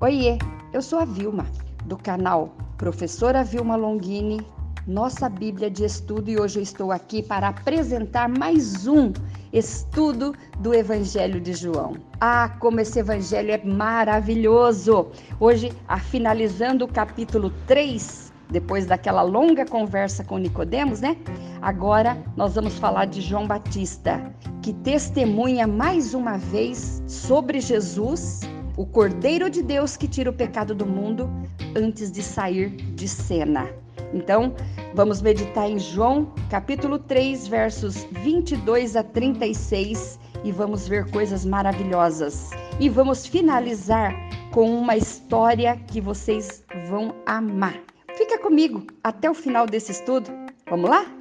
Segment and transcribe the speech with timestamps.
[0.00, 0.38] Oiê,
[0.72, 1.44] eu sou a Vilma,
[1.86, 4.40] do canal Professora Vilma Longini,
[4.86, 9.12] nossa Bíblia de Estudo, e hoje eu estou aqui para apresentar mais um
[9.52, 11.96] estudo do Evangelho de João.
[12.20, 15.08] Ah, como esse evangelho é maravilhoso!
[15.40, 21.16] Hoje, a finalizando o capítulo 3, depois daquela longa conversa com Nicodemos, né?
[21.60, 28.42] Agora nós vamos falar de João Batista, que testemunha mais uma vez sobre Jesus
[28.78, 31.28] o Cordeiro de Deus que tira o pecado do mundo
[31.76, 33.68] antes de sair de cena.
[34.14, 34.54] Então,
[34.94, 42.50] vamos meditar em João, capítulo 3, versos 22 a 36 e vamos ver coisas maravilhosas.
[42.78, 44.14] E vamos finalizar
[44.52, 47.80] com uma história que vocês vão amar.
[48.14, 50.30] Fica comigo até o final desse estudo.
[50.70, 51.17] Vamos lá?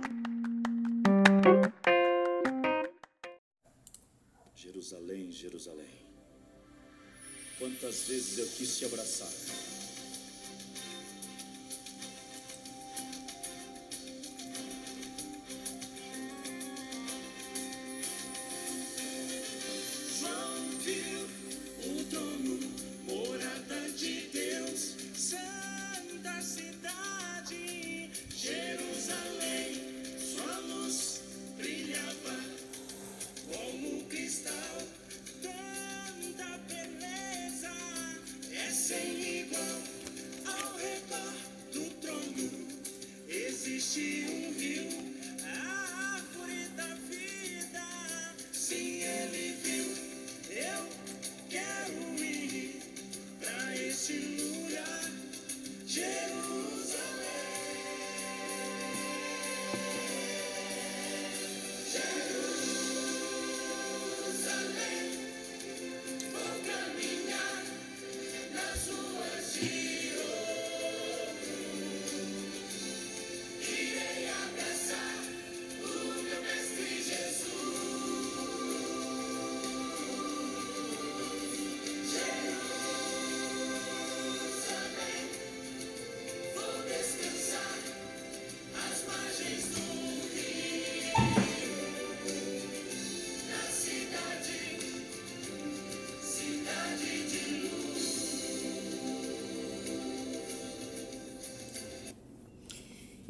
[7.87, 9.29] Quantas vezes eu quis te abraçar.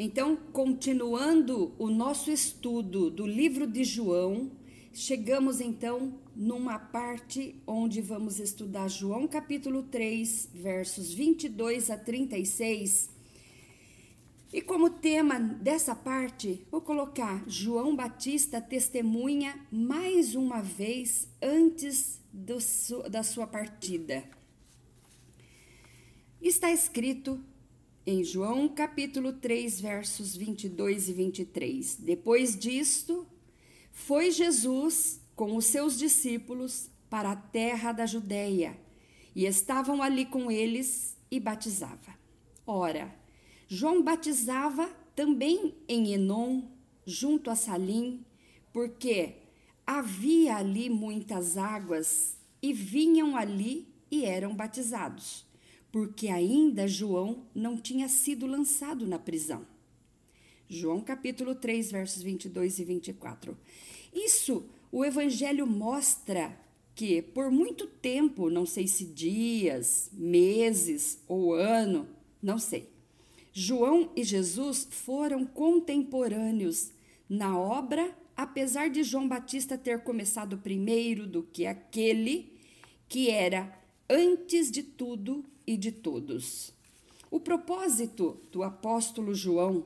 [0.10, 4.50] Então, continuando o nosso estudo do livro de João,
[4.94, 13.10] chegamos então numa parte onde vamos estudar João capítulo 3, versos 22 a 36.
[14.54, 22.60] E como tema dessa parte, vou colocar João Batista testemunha mais uma vez antes do,
[23.10, 24.24] da sua partida.
[26.42, 27.44] Está escrito
[28.10, 31.96] em João capítulo 3, versos 22 e 23.
[31.96, 33.28] Depois disto,
[33.92, 38.80] foi Jesus com os seus discípulos para a terra da Judéia,
[39.36, 42.18] e estavam ali com eles e batizava.
[42.66, 43.14] Ora,
[43.68, 46.64] João batizava também em Enom,
[47.06, 48.26] junto a Salim,
[48.72, 49.36] porque
[49.86, 55.47] havia ali muitas águas, e vinham ali e eram batizados
[55.98, 59.66] porque ainda João não tinha sido lançado na prisão.
[60.70, 63.58] João capítulo 3, versos 22 e 24.
[64.14, 66.56] Isso o evangelho mostra
[66.94, 72.08] que por muito tempo, não sei se dias, meses ou ano,
[72.44, 72.88] não sei.
[73.52, 76.92] João e Jesus foram contemporâneos
[77.28, 82.54] na obra, apesar de João Batista ter começado primeiro do que aquele
[83.10, 83.76] que era
[84.08, 86.74] antes de tudo e de todos.
[87.30, 89.86] O propósito do apóstolo João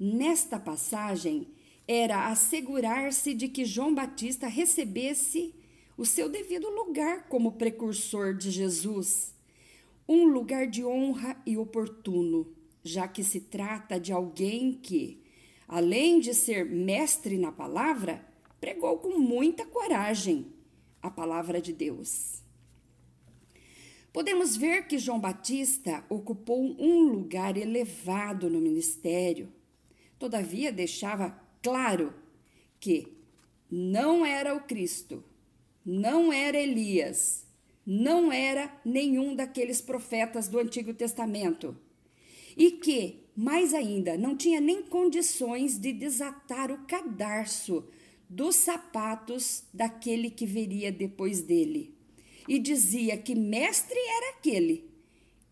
[0.00, 1.46] nesta passagem
[1.86, 5.54] era assegurar-se de que João Batista recebesse
[5.96, 9.34] o seu devido lugar como precursor de Jesus,
[10.08, 12.46] um lugar de honra e oportuno,
[12.82, 15.20] já que se trata de alguém que,
[15.66, 18.24] além de ser mestre na palavra,
[18.60, 20.46] pregou com muita coragem
[21.02, 22.42] a palavra de Deus.
[24.18, 29.48] Podemos ver que João Batista ocupou um lugar elevado no ministério.
[30.18, 32.12] Todavia, deixava claro
[32.80, 33.16] que
[33.70, 35.22] não era o Cristo,
[35.86, 37.46] não era Elias,
[37.86, 41.76] não era nenhum daqueles profetas do Antigo Testamento.
[42.56, 47.84] E que, mais ainda, não tinha nem condições de desatar o cadarço
[48.28, 51.96] dos sapatos daquele que viria depois dele
[52.48, 54.88] e dizia que mestre era aquele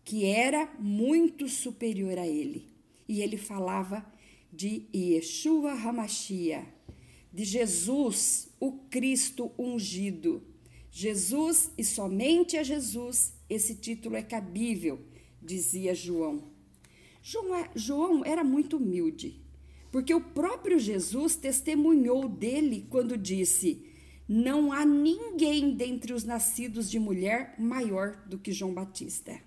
[0.03, 2.65] que era muito superior a ele.
[3.07, 4.05] E ele falava
[4.51, 6.65] de Yeshua Hamashia,
[7.31, 10.41] de Jesus, o Cristo ungido.
[10.91, 14.99] Jesus e somente a Jesus esse título é cabível,
[15.41, 16.43] dizia João.
[17.75, 19.41] João era muito humilde,
[19.91, 23.85] porque o próprio Jesus testemunhou dele quando disse:
[24.27, 29.39] Não há ninguém dentre os nascidos de mulher maior do que João Batista.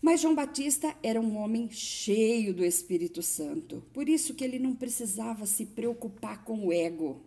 [0.00, 4.74] Mas João Batista era um homem cheio do Espírito Santo, por isso que ele não
[4.74, 7.22] precisava se preocupar com o ego.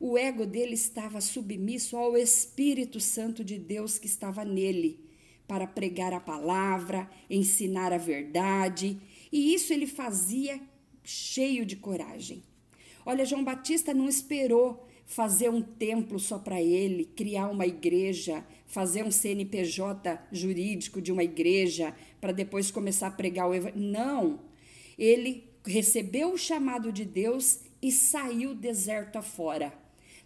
[0.00, 5.04] O ego dele estava submisso ao Espírito Santo de Deus que estava nele,
[5.46, 8.98] para pregar a palavra, ensinar a verdade,
[9.30, 10.58] e isso ele fazia
[11.02, 12.42] cheio de coragem.
[13.04, 19.04] Olha, João Batista não esperou fazer um templo só para ele, criar uma igreja, fazer
[19.04, 23.80] um CNPJ jurídico de uma igreja, para depois começar a pregar o evangelho.
[23.80, 24.40] Não.
[24.98, 29.72] Ele recebeu o chamado de Deus e saiu deserto afora.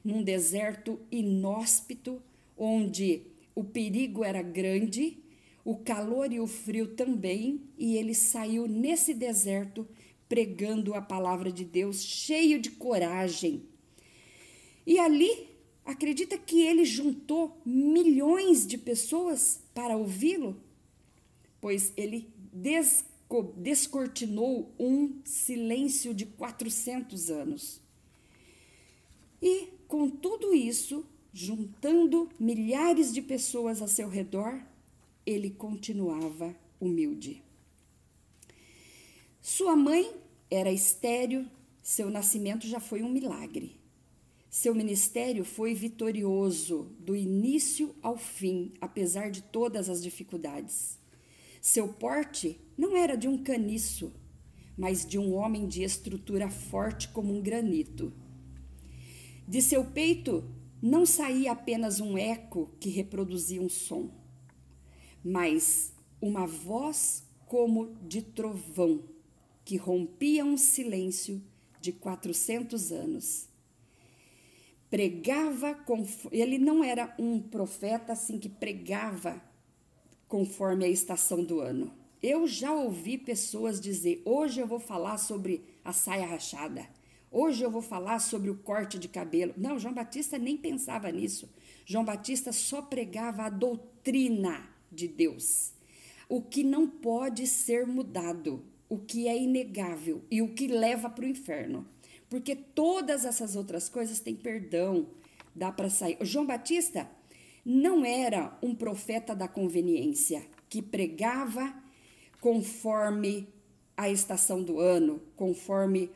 [0.04, 2.22] Num deserto inóspito,
[2.56, 3.22] onde
[3.54, 5.18] o perigo era grande,
[5.64, 9.86] o calor e o frio também, e ele saiu nesse deserto
[10.28, 13.62] pregando a palavra de Deus, cheio de coragem.
[14.88, 15.48] E ali
[15.88, 20.54] Acredita que ele juntou milhões de pessoas para ouvi-lo?
[21.62, 22.30] Pois ele
[23.56, 27.80] descortinou um silêncio de 400 anos.
[29.40, 34.62] E com tudo isso, juntando milhares de pessoas a seu redor,
[35.24, 37.42] ele continuava humilde.
[39.40, 40.14] Sua mãe
[40.50, 41.46] era estéril,
[41.82, 43.77] seu nascimento já foi um milagre.
[44.50, 50.98] Seu ministério foi vitorioso do início ao fim, apesar de todas as dificuldades.
[51.60, 54.10] Seu porte não era de um caniço,
[54.76, 58.10] mas de um homem de estrutura forte como um granito.
[59.46, 60.42] De seu peito
[60.80, 64.10] não saía apenas um eco que reproduzia um som,
[65.22, 65.92] mas
[66.22, 69.02] uma voz como de trovão
[69.62, 71.42] que rompia um silêncio
[71.82, 73.48] de 400 anos
[74.90, 75.78] pregava,
[76.32, 79.42] ele não era um profeta assim que pregava
[80.26, 81.92] conforme a estação do ano.
[82.22, 86.88] Eu já ouvi pessoas dizer: hoje eu vou falar sobre a saia rachada,
[87.30, 89.54] hoje eu vou falar sobre o corte de cabelo.
[89.56, 91.48] Não, João Batista nem pensava nisso.
[91.86, 95.72] João Batista só pregava a doutrina de Deus,
[96.28, 101.24] o que não pode ser mudado, o que é inegável e o que leva para
[101.24, 101.86] o inferno.
[102.28, 105.08] Porque todas essas outras coisas têm perdão,
[105.54, 106.16] dá para sair.
[106.20, 107.08] O João Batista
[107.64, 111.74] não era um profeta da conveniência que pregava
[112.40, 113.48] conforme
[113.96, 116.10] a estação do ano, conforme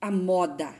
[0.00, 0.74] a moda.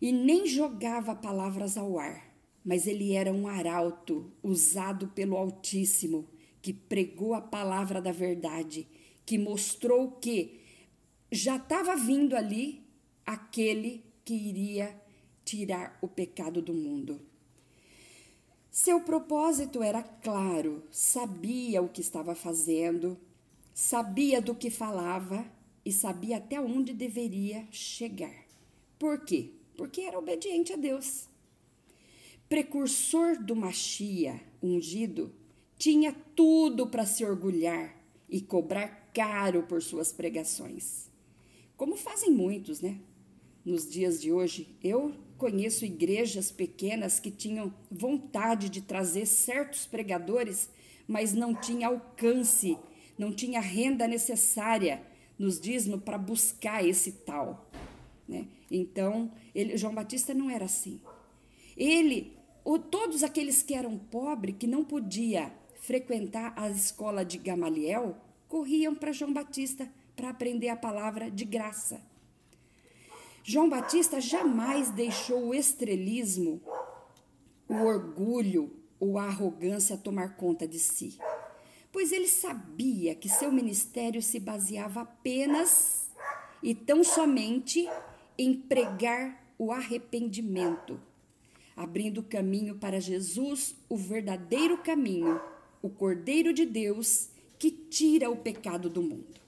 [0.00, 2.34] E nem jogava palavras ao ar,
[2.64, 6.28] mas ele era um arauto usado pelo Altíssimo,
[6.62, 8.88] que pregou a palavra da verdade,
[9.24, 10.60] que mostrou que
[11.30, 12.79] já estava vindo ali
[13.30, 15.00] aquele que iria
[15.44, 17.20] tirar o pecado do mundo.
[18.70, 23.16] Seu propósito era claro, sabia o que estava fazendo,
[23.72, 25.44] sabia do que falava
[25.84, 28.46] e sabia até onde deveria chegar.
[28.98, 29.52] Por quê?
[29.76, 31.28] Porque era obediente a Deus.
[32.48, 35.32] Precursor do Machia, ungido,
[35.78, 37.96] tinha tudo para se orgulhar
[38.28, 41.08] e cobrar caro por suas pregações.
[41.76, 43.00] Como fazem muitos, né?
[43.64, 44.68] Nos dias de hoje.
[44.82, 50.68] Eu conheço igrejas pequenas que tinham vontade de trazer certos pregadores,
[51.08, 52.76] mas não tinha alcance,
[53.18, 55.02] não tinha renda necessária
[55.38, 57.70] nos dízimos para buscar esse tal.
[58.28, 58.46] Né?
[58.70, 61.00] Então, ele, João Batista não era assim.
[61.76, 65.50] Ele, ou todos aqueles que eram pobres, que não podia
[65.80, 72.09] frequentar a escola de Gamaliel, corriam para João Batista para aprender a palavra de graça.
[73.42, 76.60] João Batista jamais deixou o estrelismo,
[77.68, 81.18] o orgulho ou a arrogância tomar conta de si,
[81.90, 86.10] pois ele sabia que seu ministério se baseava apenas
[86.62, 87.88] e tão somente
[88.36, 91.00] em pregar o arrependimento,
[91.74, 95.40] abrindo caminho para Jesus, o verdadeiro caminho,
[95.82, 99.40] o Cordeiro de Deus que tira o pecado do mundo.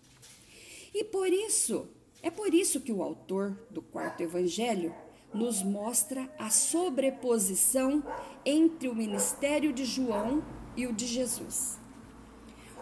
[0.95, 1.89] E por isso,
[2.23, 4.95] é por isso que o autor do quarto evangelho
[5.35, 8.05] nos mostra a sobreposição
[8.45, 10.45] entre o ministério de João
[10.77, 11.79] e o de Jesus.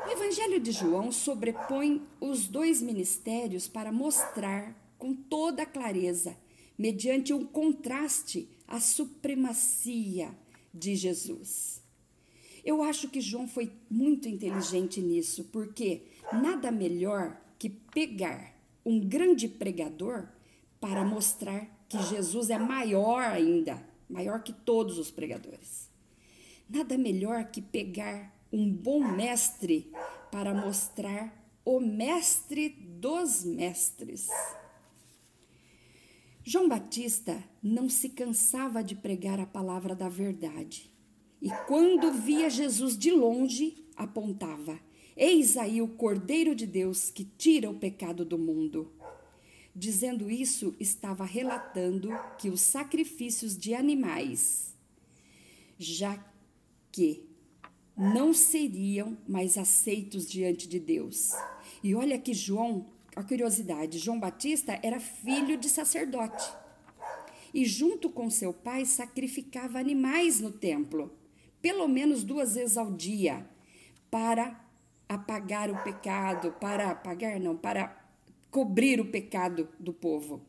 [0.06, 6.37] O Evangelho de João sobrepõe os dois ministérios para mostrar com toda clareza,
[6.76, 10.35] mediante um contraste, a supremacia
[10.73, 11.82] de Jesus.
[12.64, 18.60] Eu acho que João foi muito inteligente nisso, porque nada melhor que pegar
[18.90, 20.26] um grande pregador
[20.80, 25.88] para mostrar que Jesus é maior ainda, maior que todos os pregadores.
[26.68, 29.92] Nada melhor que pegar um bom mestre
[30.32, 31.32] para mostrar
[31.64, 34.28] o mestre dos mestres.
[36.42, 40.90] João Batista não se cansava de pregar a palavra da verdade.
[41.40, 44.80] E quando via Jesus de longe, apontava:
[45.23, 48.91] Eis aí o Cordeiro de Deus que tira o pecado do mundo.
[49.77, 52.09] Dizendo isso, estava relatando
[52.39, 54.75] que os sacrifícios de animais,
[55.79, 56.19] já
[56.91, 57.29] que
[57.95, 61.33] não seriam mais aceitos diante de Deus.
[61.85, 66.50] E olha que João, a curiosidade, João Batista era filho de sacerdote.
[67.53, 71.12] E junto com seu pai sacrificava animais no templo,
[71.61, 73.47] pelo menos duas vezes ao dia,
[74.11, 74.70] para
[75.11, 78.00] apagar o pecado, para apagar não, para
[78.49, 80.40] cobrir o pecado do povo.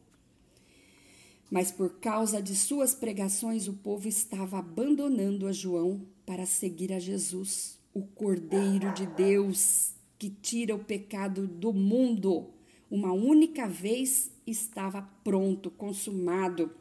[1.49, 6.99] Mas por causa de suas pregações, o povo estava abandonando a João para seguir a
[6.99, 12.51] Jesus, o Cordeiro de Deus que tira o pecado do mundo.
[12.89, 16.71] Uma única vez estava pronto, consumado.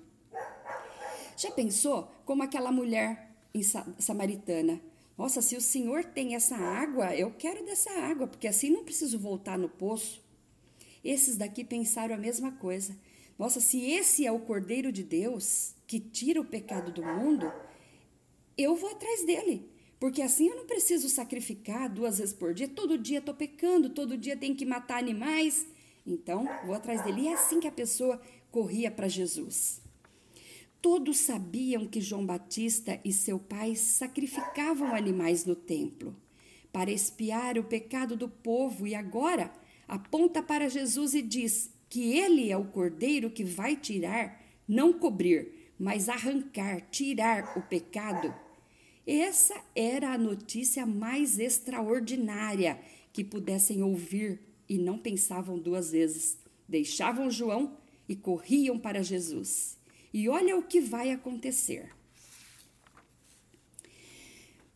[1.35, 3.35] Já pensou como aquela mulher
[3.99, 4.90] samaritana?
[5.21, 9.19] Nossa, se o Senhor tem essa água, eu quero dessa água, porque assim não preciso
[9.19, 10.25] voltar no poço.
[11.05, 12.97] Esses daqui pensaram a mesma coisa.
[13.39, 17.53] Nossa, se esse é o Cordeiro de Deus que tira o pecado do mundo,
[18.57, 19.69] eu vou atrás dele.
[19.99, 22.69] Porque assim eu não preciso sacrificar duas vezes por dia.
[22.69, 25.67] Todo dia estou pecando, todo dia tem que matar animais.
[26.07, 27.25] Então, vou atrás dele.
[27.25, 28.19] E é assim que a pessoa
[28.51, 29.80] corria para Jesus.
[30.83, 36.17] Todos sabiam que João Batista e seu pai sacrificavam animais no templo
[36.73, 39.53] para expiar o pecado do povo e agora
[39.87, 45.73] aponta para Jesus e diz: que ele é o cordeiro que vai tirar, não cobrir,
[45.77, 48.33] mas arrancar, tirar o pecado.
[49.05, 52.81] Essa era a notícia mais extraordinária
[53.13, 56.39] que pudessem ouvir e não pensavam duas vezes.
[56.69, 57.77] Deixavam João
[58.09, 59.80] e corriam para Jesus.
[60.13, 61.91] E olha o que vai acontecer.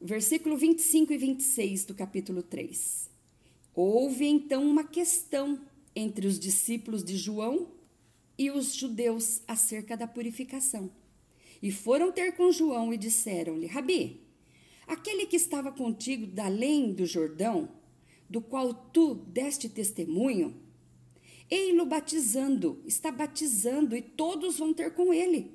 [0.01, 3.11] Versículo 25 e 26 do capítulo 3.
[3.75, 5.61] Houve então uma questão
[5.97, 7.73] entre os discípulos de João
[8.39, 10.91] e os judeus acerca da purificação.
[11.63, 14.21] E foram ter com João e disseram-lhe: Rabi,
[14.87, 17.71] aquele que estava contigo da além do Jordão,
[18.29, 20.55] do qual tu deste testemunho,
[21.55, 25.53] ei-lo batizando, está batizando e todos vão ter com ele.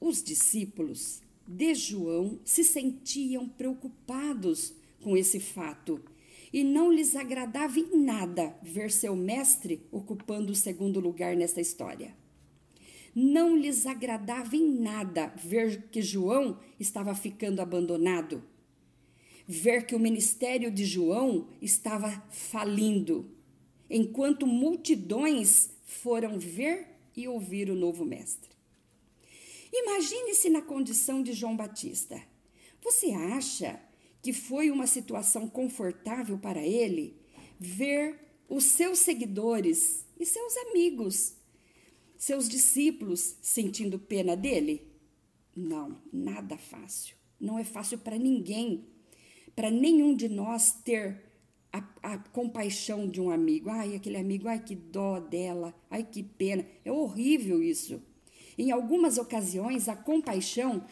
[0.00, 4.72] Os discípulos de João se sentiam preocupados
[5.02, 6.00] com esse fato
[6.52, 12.16] e não lhes agradava em nada ver seu mestre ocupando o segundo lugar nesta história.
[13.14, 18.42] Não lhes agradava em nada ver que João estava ficando abandonado,
[19.46, 23.28] ver que o ministério de João estava falindo,
[23.90, 28.48] enquanto multidões foram ver e ouvir o novo mestre.
[29.72, 32.22] Imagine-se na condição de João Batista.
[32.80, 33.80] Você acha
[34.22, 37.16] que foi uma situação confortável para ele
[37.58, 38.18] ver
[38.48, 41.34] os seus seguidores e seus amigos,
[42.16, 44.86] seus discípulos sentindo pena dele?
[45.54, 47.16] Não, nada fácil.
[47.40, 48.86] Não é fácil para ninguém,
[49.54, 51.29] para nenhum de nós ter
[51.72, 53.70] a, a, compaixão de um amigo.
[53.70, 56.66] Ai, aquele amigo, ai, que dó dela, ai, que pena.
[56.84, 58.02] É horrível isso.
[58.58, 60.84] Em algumas ocasiões, a compaixão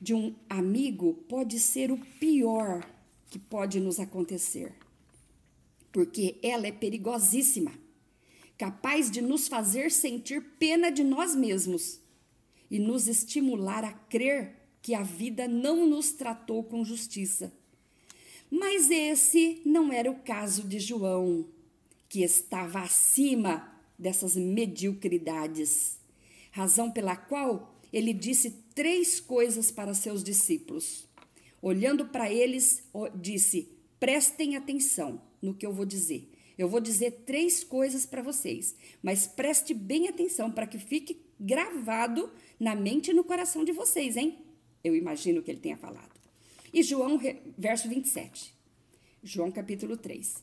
[0.00, 2.84] de um amigo pode ser o pior
[3.30, 4.74] que pode nos acontecer,
[5.90, 7.72] porque ela é perigosíssima,
[8.56, 12.00] capaz de nos fazer sentir pena de nós mesmos
[12.70, 17.52] e nos estimular a crer que a vida não nos tratou com justiça.
[18.56, 21.44] Mas esse não era o caso de João,
[22.08, 23.68] que estava acima
[23.98, 25.98] dessas mediocridades,
[26.52, 31.04] razão pela qual ele disse três coisas para seus discípulos.
[31.60, 32.84] Olhando para eles,
[33.16, 36.30] disse: prestem atenção no que eu vou dizer.
[36.56, 42.30] Eu vou dizer três coisas para vocês, mas preste bem atenção para que fique gravado
[42.60, 44.38] na mente e no coração de vocês, hein?
[44.84, 46.13] Eu imagino que ele tenha falado.
[46.74, 47.20] E João,
[47.56, 48.52] verso 27.
[49.22, 50.42] João capítulo 3.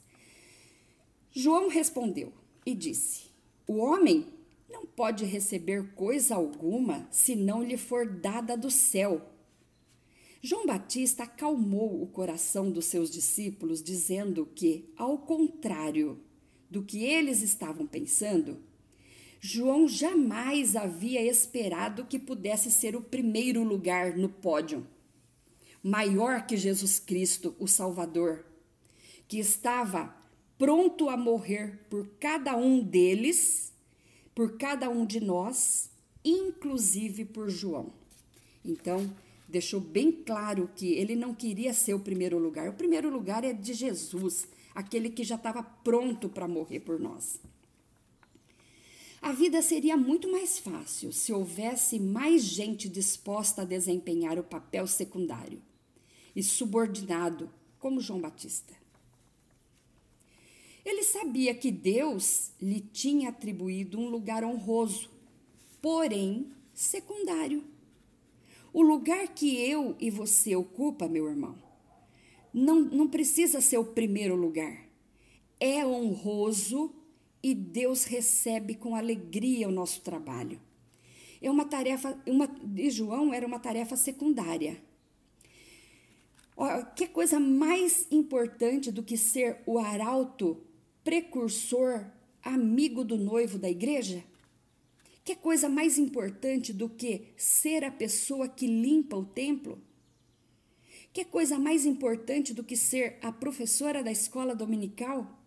[1.30, 2.32] João respondeu
[2.66, 3.24] e disse:
[3.68, 4.26] O homem
[4.70, 9.30] não pode receber coisa alguma se não lhe for dada do céu.
[10.42, 16.18] João Batista acalmou o coração dos seus discípulos, dizendo que, ao contrário
[16.70, 18.58] do que eles estavam pensando,
[19.42, 24.88] João jamais havia esperado que pudesse ser o primeiro lugar no pódio,
[25.84, 28.46] maior que Jesus Cristo, o Salvador,
[29.28, 30.16] que estava
[30.58, 33.74] pronto a morrer por cada um deles,
[34.36, 35.90] por cada um de nós,
[36.24, 37.92] inclusive por João.
[38.64, 39.12] Então,
[39.48, 42.70] deixou bem claro que ele não queria ser o primeiro lugar.
[42.70, 47.40] O primeiro lugar é de Jesus, aquele que já estava pronto para morrer por nós.
[49.20, 54.86] A vida seria muito mais fácil se houvesse mais gente disposta a desempenhar o papel
[54.88, 55.62] secundário
[56.36, 58.74] e subordinado, como João Batista.
[60.84, 65.10] Ele sabia que Deus lhe tinha atribuído um lugar honroso,
[65.82, 67.64] porém secundário.
[68.74, 71.56] O lugar que eu e você ocupa, meu irmão,
[72.54, 74.88] não, não precisa ser o primeiro lugar.
[75.60, 76.94] É honroso
[77.44, 80.60] e Deus recebe com alegria o nosso trabalho.
[81.42, 84.82] É uma tarefa, uma, de João era uma tarefa secundária.
[86.96, 90.62] Que coisa mais importante do que ser o arauto
[91.03, 92.06] precursor,
[92.44, 94.24] amigo do noivo da igreja?
[95.24, 99.82] Que coisa mais importante do que ser a pessoa que limpa o templo?
[101.12, 105.39] Que coisa mais importante do que ser a professora da escola dominical?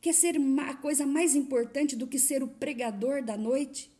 [0.00, 3.90] Quer ser a coisa mais importante do que ser o pregador da noite?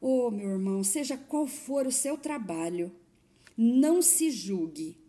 [0.00, 2.90] Oh, meu irmão, seja qual for o seu trabalho,
[3.56, 4.99] não se julgue,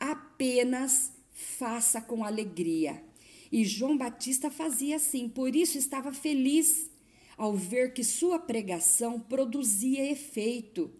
[0.00, 3.04] apenas faça com alegria.
[3.52, 6.90] E João Batista fazia assim, por isso estava feliz
[7.36, 10.90] ao ver que sua pregação produzia efeito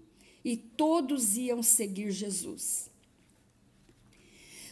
[0.45, 2.91] e todos iam seguir Jesus.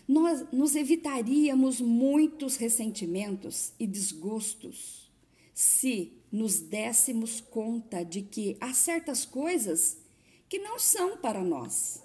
[0.07, 5.11] Nós nos evitaríamos muitos ressentimentos e desgostos
[5.55, 9.99] se nos dessemos conta de que há certas coisas
[10.49, 12.03] que não são para nós,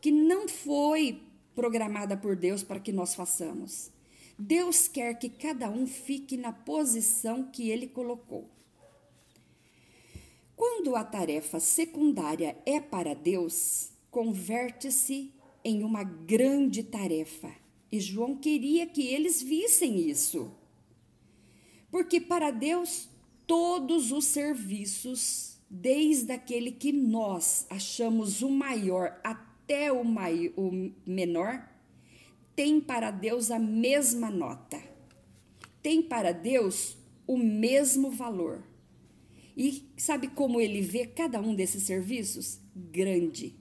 [0.00, 1.22] que não foi
[1.54, 3.90] programada por Deus para que nós façamos.
[4.38, 8.50] Deus quer que cada um fique na posição que ele colocou.
[10.56, 15.32] Quando a tarefa secundária é para Deus, converte-se
[15.64, 17.52] em uma grande tarefa.
[17.90, 20.52] E João queria que eles vissem isso.
[21.90, 23.08] Porque para Deus,
[23.46, 29.43] todos os serviços, desde aquele que nós achamos o maior até
[29.92, 31.68] o, maior, o menor,
[32.54, 34.80] tem para Deus a mesma nota.
[35.82, 36.96] Tem para Deus
[37.26, 38.62] o mesmo valor.
[39.56, 42.58] E sabe como ele vê cada um desses serviços?
[42.74, 43.54] Grande.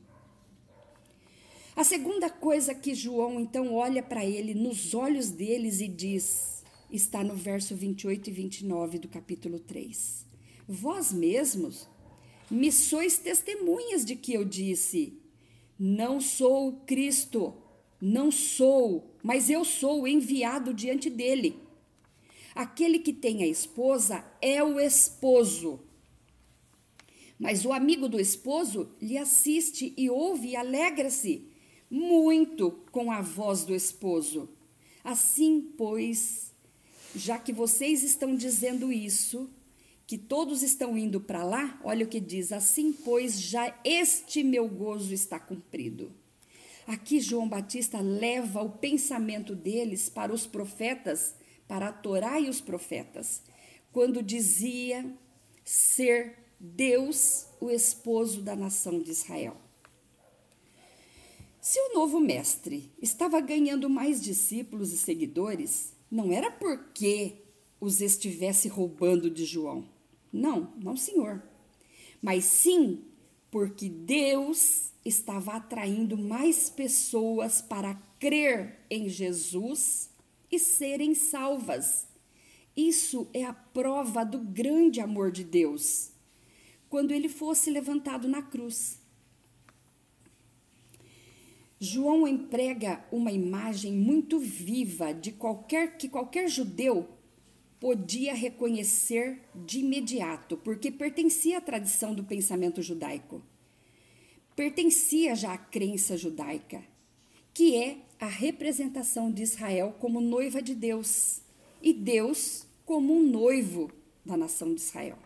[1.76, 7.24] A segunda coisa que João então olha para ele nos olhos deles e diz, está
[7.24, 10.26] no verso 28 e 29 do capítulo 3.
[10.68, 11.90] Vós mesmos
[12.50, 15.20] me sois testemunhas de que eu disse:
[15.78, 17.54] Não sou Cristo,
[18.00, 21.60] não sou, mas eu sou enviado diante dele.
[22.54, 25.80] Aquele que tem a esposa é o esposo.
[27.40, 31.48] Mas o amigo do esposo lhe assiste e ouve e alegra-se
[31.90, 34.50] muito com a voz do esposo.
[35.04, 36.54] Assim, pois,
[37.16, 39.50] já que vocês estão dizendo isso,
[40.14, 44.68] que todos estão indo para lá, olha o que diz: assim, pois, já este meu
[44.68, 46.12] gozo está cumprido.
[46.86, 51.34] Aqui João Batista leva o pensamento deles para os profetas
[51.68, 53.42] para a Torá e os profetas,
[53.92, 55.04] quando dizia
[55.66, 59.58] ser Deus o esposo da nação de Israel.
[61.60, 67.38] Se o novo mestre estava ganhando mais discípulos e seguidores, não era porque
[67.82, 69.92] os estivesse roubando de João.
[70.34, 71.44] Não, não, senhor.
[72.20, 73.06] Mas sim
[73.52, 80.10] porque Deus estava atraindo mais pessoas para crer em Jesus
[80.52, 82.08] e serem salvas.
[82.76, 86.10] Isso é a prova do grande amor de Deus.
[86.90, 89.00] Quando ele fosse levantado na cruz.
[91.80, 97.10] João emprega uma imagem muito viva de qualquer que qualquer judeu
[97.84, 103.44] podia reconhecer de imediato, porque pertencia à tradição do pensamento judaico.
[104.56, 106.82] Pertencia já à crença judaica,
[107.54, 111.42] que é a representação de Israel como noiva de Deus
[111.82, 113.92] e Deus como um noivo
[114.26, 115.20] da nação de Israel.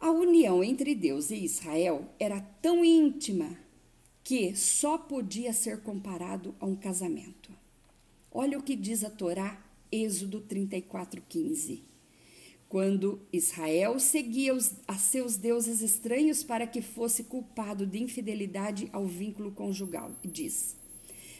[0.00, 3.54] A união entre Deus e Israel era tão íntima
[4.24, 7.52] que só podia ser comparado a um casamento.
[8.32, 11.82] Olha o que diz a Torá, Êxodo 34:15.
[12.68, 19.06] Quando Israel seguia os, a seus deuses estranhos para que fosse culpado de infidelidade ao
[19.06, 20.76] vínculo conjugal, diz: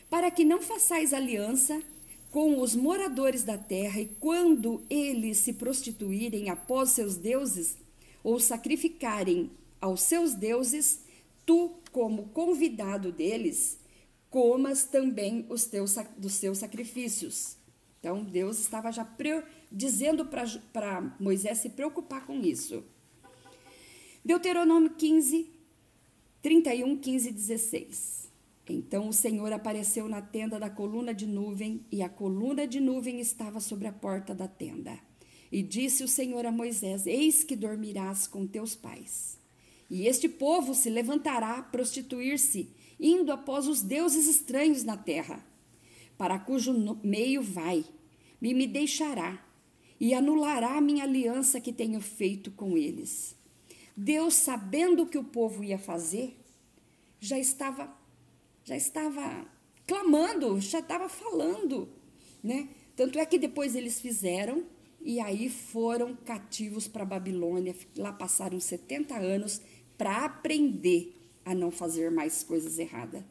[0.09, 1.83] Para que não façais aliança
[2.31, 7.77] com os moradores da terra, e quando eles se prostituírem após seus deuses,
[8.25, 11.01] ou sacrificarem aos seus deuses,
[11.45, 13.79] tu, como convidado deles,
[14.31, 17.58] comas também os teus, dos seus sacrifícios.
[17.99, 19.07] Então, Deus estava já
[19.71, 22.85] dizendo para Moisés se preocupar com isso.
[24.25, 25.51] Deuteronômio 15,
[26.43, 28.29] 31, 15 e 16.
[28.69, 33.21] Então o Senhor apareceu na tenda da coluna de nuvem, e a coluna de nuvem
[33.21, 34.99] estava sobre a porta da tenda.
[35.51, 39.39] E disse o Senhor a Moisés: Eis que dormirás com teus pais.
[39.91, 42.69] E este povo se levantará a prostituir-se,
[43.01, 45.43] indo após os deuses estranhos na terra,
[46.19, 47.85] para cujo meio vai,
[48.43, 49.43] e me deixará,
[50.01, 53.37] e anulará a minha aliança que tenho feito com eles.
[53.97, 56.37] Deus, sabendo o que o povo ia fazer,
[57.21, 57.97] já estava
[58.65, 59.47] já estava
[59.87, 61.89] clamando, já estava falando,
[62.45, 62.69] né?
[62.95, 64.65] Tanto é que depois eles fizeram
[65.01, 67.75] e aí foram cativos para Babilônia.
[67.97, 69.63] Lá passaram 70 anos
[69.97, 73.23] para aprender a não fazer mais coisas erradas.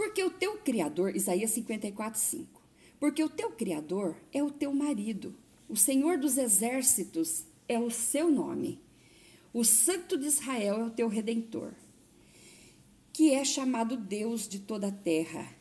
[0.00, 2.62] Porque o teu Criador, Isaías 54, 5.
[2.98, 5.36] Porque o teu Criador é o teu marido,
[5.68, 8.80] o Senhor dos exércitos é o seu nome,
[9.52, 11.74] o Santo de Israel é o teu redentor,
[13.12, 15.54] que é chamado Deus de toda a terra.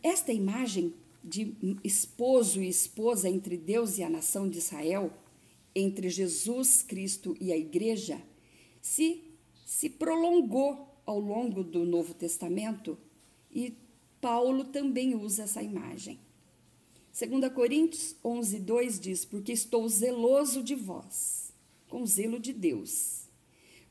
[0.00, 5.12] Esta imagem de esposo e esposa entre Deus e a nação de Israel,
[5.74, 8.22] entre Jesus Cristo e a igreja,
[8.80, 9.24] se,
[9.66, 12.98] se prolongou ao longo do Novo Testamento
[13.50, 13.74] e
[14.20, 16.18] Paulo também usa essa imagem.
[17.12, 21.52] 2 Coríntios 11, 2 diz: Porque estou zeloso de vós,
[21.88, 23.28] com zelo de Deus,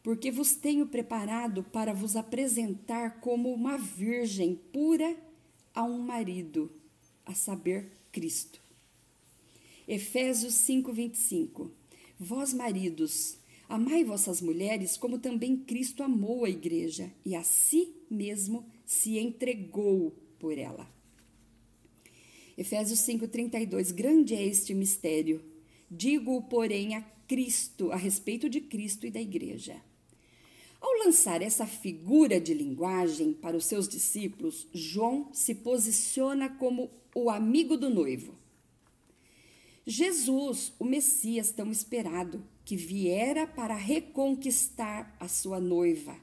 [0.02, 5.16] porque vos tenho preparado para vos apresentar como uma virgem pura
[5.74, 6.70] a um marido
[7.26, 8.62] a saber, Cristo.
[9.88, 11.72] Efésios 5:25.
[12.20, 13.38] Vós maridos,
[13.74, 20.12] amai vossas mulheres como também Cristo amou a igreja e a si mesmo se entregou
[20.38, 20.88] por ela.
[22.56, 23.92] Efésios 5:32.
[23.92, 25.44] Grande é este mistério.
[25.90, 29.82] Digo, porém, a Cristo, a respeito de Cristo e da igreja.
[30.80, 37.28] Ao lançar essa figura de linguagem para os seus discípulos, João se posiciona como o
[37.28, 38.36] amigo do noivo.
[39.84, 46.16] Jesus, o Messias tão esperado, que viera para reconquistar a sua noiva,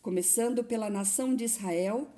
[0.00, 2.08] começando pela nação de Israel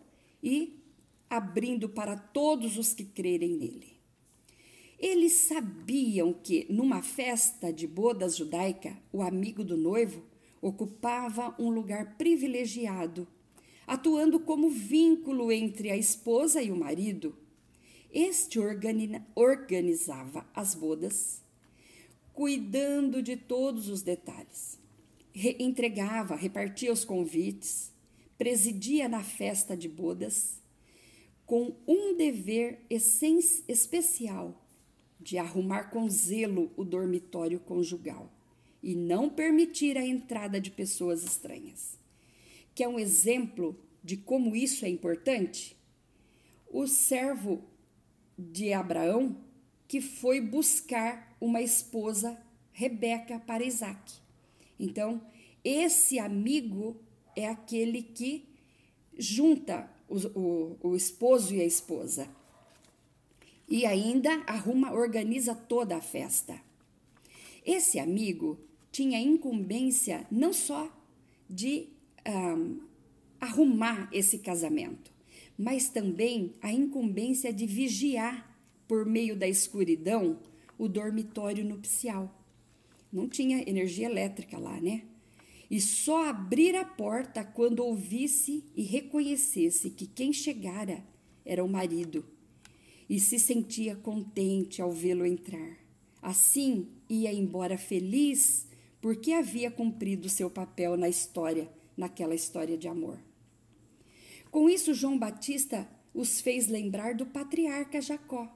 [0.43, 0.83] e
[1.29, 3.95] abrindo para todos os que crerem nele.
[4.99, 10.23] Eles sabiam que, numa festa de bodas judaica, o amigo do noivo
[10.61, 13.29] ocupava um lugar privilegiado,
[13.87, 17.37] atuando como vínculo entre a esposa e o marido
[18.14, 18.61] este
[19.35, 21.43] organizava as bodas,
[22.35, 24.79] cuidando de todos os detalhes.
[25.33, 27.92] Re entregava, repartia os convites,
[28.37, 30.61] presidia na festa de bodas,
[31.47, 34.61] com um dever especial
[35.20, 38.31] de arrumar com zelo o dormitório conjugal
[38.83, 41.99] e não permitir a entrada de pessoas estranhas.
[42.75, 45.77] Que é um exemplo de como isso é importante?
[46.68, 47.64] O servo
[48.37, 49.37] de Abraão
[49.87, 52.40] que foi buscar uma esposa,
[52.72, 54.14] Rebeca, para Isaac.
[54.80, 55.20] Então,
[55.62, 56.96] esse amigo
[57.37, 58.48] é aquele que
[59.16, 62.28] junta o, o, o esposo e a esposa.
[63.68, 66.59] E ainda arruma, organiza toda a festa.
[67.64, 68.59] Esse amigo
[68.90, 70.90] tinha incumbência não só
[71.48, 71.88] de
[72.26, 72.80] um,
[73.38, 75.12] arrumar esse casamento,
[75.59, 78.50] mas também a incumbência de vigiar,
[78.87, 80.38] por meio da escuridão,
[80.78, 82.42] o dormitório nupcial.
[83.12, 85.04] Não tinha energia elétrica lá, né?
[85.70, 91.04] E só abrir a porta quando ouvisse e reconhecesse que quem chegara
[91.44, 92.24] era o marido,
[93.08, 95.78] e se sentia contente ao vê-lo entrar.
[96.22, 98.66] Assim, ia embora feliz
[99.00, 103.18] porque havia cumprido seu papel na história, naquela história de amor.
[104.50, 108.50] Com isso, João Batista os fez lembrar do patriarca Jacó,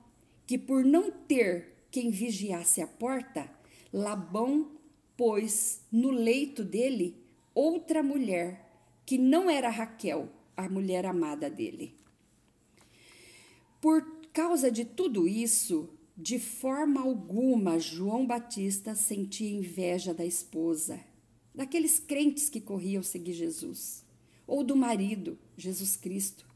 [0.46, 3.50] que por não ter quem vigiasse a porta,
[3.92, 4.72] Labão
[5.16, 7.16] pôs no leito dele
[7.54, 8.70] outra mulher,
[9.04, 11.94] que não era Raquel, a mulher amada dele.
[13.80, 21.00] Por causa de tudo isso, de forma alguma João Batista sentia inveja da esposa,
[21.54, 24.04] daqueles crentes que corriam seguir Jesus,
[24.46, 26.47] ou do marido, Jesus Cristo,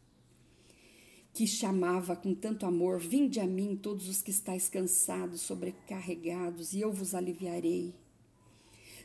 [1.33, 6.81] que chamava com tanto amor: Vinde a mim, todos os que estáis cansados, sobrecarregados, e
[6.81, 7.95] eu vos aliviarei.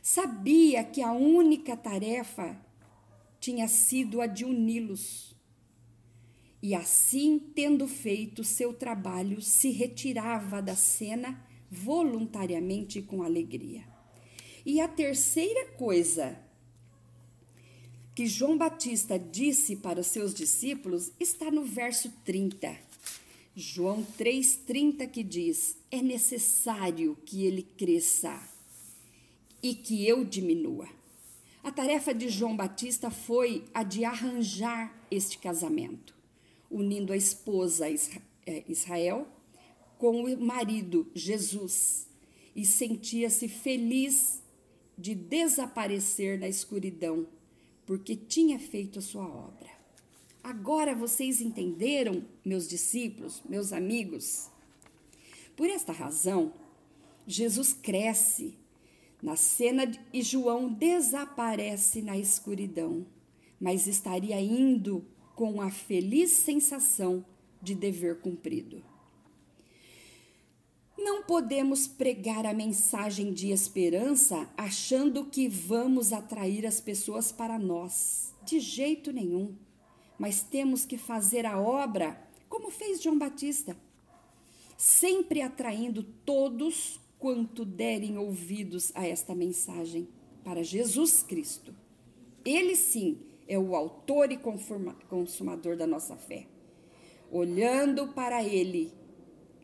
[0.02, 2.58] Sabia que a única tarefa
[3.40, 5.36] tinha sido a de uni-los.
[6.60, 13.84] E assim, tendo feito seu trabalho, se retirava da cena voluntariamente e com alegria.
[14.66, 16.38] E a terceira coisa
[18.18, 22.76] que João Batista disse para os seus discípulos está no verso 30.
[23.54, 28.42] João 3,30 que diz: É necessário que ele cresça
[29.62, 30.88] e que eu diminua.
[31.62, 36.12] A tarefa de João Batista foi a de arranjar este casamento,
[36.68, 39.28] unindo a esposa é, Israel
[39.96, 42.08] com o marido Jesus,
[42.56, 44.42] e sentia-se feliz
[44.98, 47.37] de desaparecer na escuridão
[47.88, 49.70] porque tinha feito a sua obra.
[50.44, 54.50] Agora vocês entenderam, meus discípulos, meus amigos?
[55.56, 56.52] Por esta razão,
[57.26, 58.58] Jesus cresce
[59.22, 63.06] na cena e João desaparece na escuridão,
[63.58, 65.02] mas estaria indo
[65.34, 67.24] com a feliz sensação
[67.62, 68.82] de dever cumprido.
[70.98, 78.34] Não podemos pregar a mensagem de esperança achando que vamos atrair as pessoas para nós.
[78.44, 79.54] De jeito nenhum.
[80.18, 83.76] Mas temos que fazer a obra como fez João Batista,
[84.76, 90.08] sempre atraindo todos quanto derem ouvidos a esta mensagem
[90.42, 91.72] para Jesus Cristo.
[92.44, 94.38] Ele sim é o autor e
[95.08, 96.46] consumador da nossa fé.
[97.30, 98.92] Olhando para ele,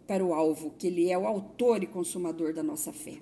[0.06, 3.20] para o alvo, que ele é o autor e consumador da nossa fé.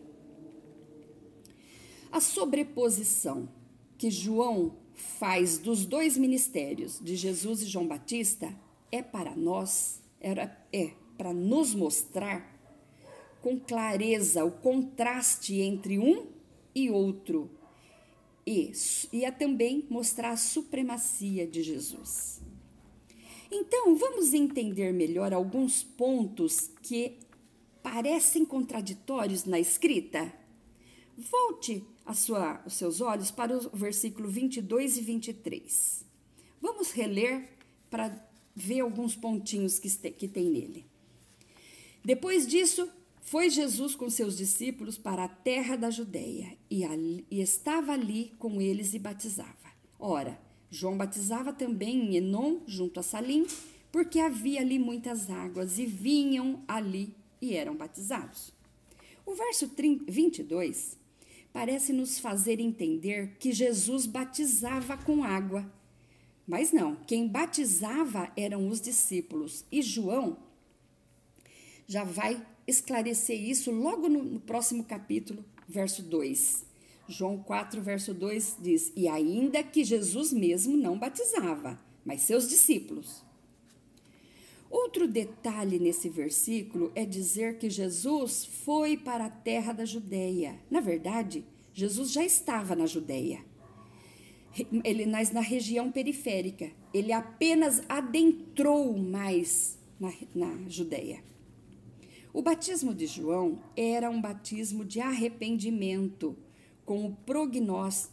[2.11, 3.49] A sobreposição
[3.97, 8.53] que João faz dos dois ministérios, de Jesus e João Batista,
[8.91, 12.53] é para nós, era, é para nos mostrar
[13.41, 16.27] com clareza o contraste entre um
[16.75, 17.51] e outro,
[18.47, 18.73] e,
[19.13, 22.41] e também mostrar a supremacia de Jesus.
[23.55, 27.19] Então, vamos entender melhor alguns pontos que
[27.83, 30.33] parecem contraditórios na escrita?
[31.19, 31.85] Volte
[32.15, 36.05] sua, os seus olhos para o versículo 22 e 23.
[36.63, 37.51] Vamos reler
[37.91, 40.87] para ver alguns pontinhos que, que tem nele.
[42.03, 42.89] Depois disso,
[43.21, 48.33] foi Jesus com seus discípulos para a terra da Judéia e, ali, e estava ali
[48.39, 49.73] com eles e batizava.
[49.99, 50.41] Ora,
[50.75, 53.47] João batizava também em Enom, junto a Salim,
[53.93, 58.55] porque havia ali muitas águas, e vinham ali e eram batizados.
[59.27, 59.71] O verso
[60.09, 60.97] 22
[61.53, 65.71] parece nos fazer entender que Jesus batizava com água.
[66.47, 70.39] Mas não, quem batizava eram os discípulos, e João
[71.87, 76.72] já vai esclarecer isso logo no, próximo capítulo, verso 2.
[77.09, 83.25] João 4, verso 2 diz: E ainda que Jesus mesmo não batizava, mas seus discípulos.
[84.71, 90.59] Outro detalhe nesse versículo é dizer que Jesus foi para a terra da Judéia.
[90.71, 93.45] Na verdade, Jesus já estava na Judéia.
[94.83, 96.71] Ele nas na região periférica.
[96.93, 101.23] Ele apenas adentrou mais na, na Judéia.
[102.33, 106.35] O batismo de João era um batismo de arrependimento
[106.85, 107.17] com o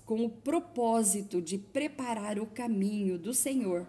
[0.05, 3.88] com o propósito de preparar o caminho do Senhor.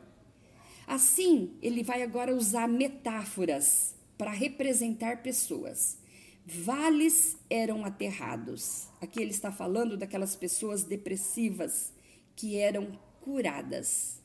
[0.87, 5.99] Assim, ele vai agora usar metáforas para representar pessoas.
[6.45, 8.88] Vales eram aterrados.
[9.01, 11.93] Aqui ele está falando daquelas pessoas depressivas
[12.35, 14.21] que eram curadas.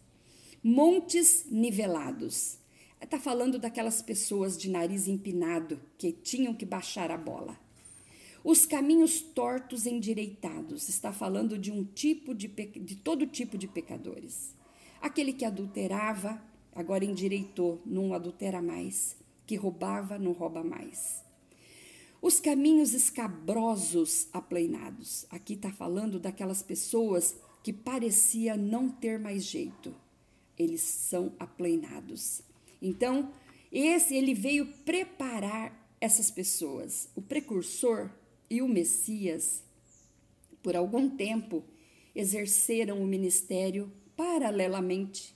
[0.63, 2.58] Montes nivelados.
[3.00, 7.60] Está falando daquelas pessoas de nariz empinado que tinham que baixar a bola.
[8.45, 10.88] Os caminhos tortos endireitados.
[10.88, 14.53] Está falando de um tipo de, de todo tipo de pecadores.
[15.01, 16.39] Aquele que adulterava,
[16.75, 19.17] agora endireitou, não adultera mais.
[19.47, 21.23] Que roubava, não rouba mais.
[22.21, 25.25] Os caminhos escabrosos aplainados.
[25.31, 29.91] Aqui está falando daquelas pessoas que parecia não ter mais jeito.
[30.55, 32.43] eles são aplainados.
[32.79, 33.34] Então,
[33.71, 37.10] esse ele veio preparar essas pessoas.
[37.15, 38.12] O precursor
[38.56, 39.62] e o Messias,
[40.63, 41.62] por algum tempo,
[42.15, 45.36] exerceram o ministério paralelamente,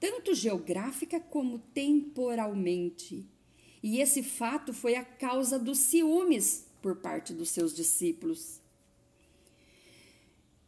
[0.00, 3.24] tanto geográfica como temporalmente.
[3.80, 8.60] E esse fato foi a causa dos ciúmes por parte dos seus discípulos.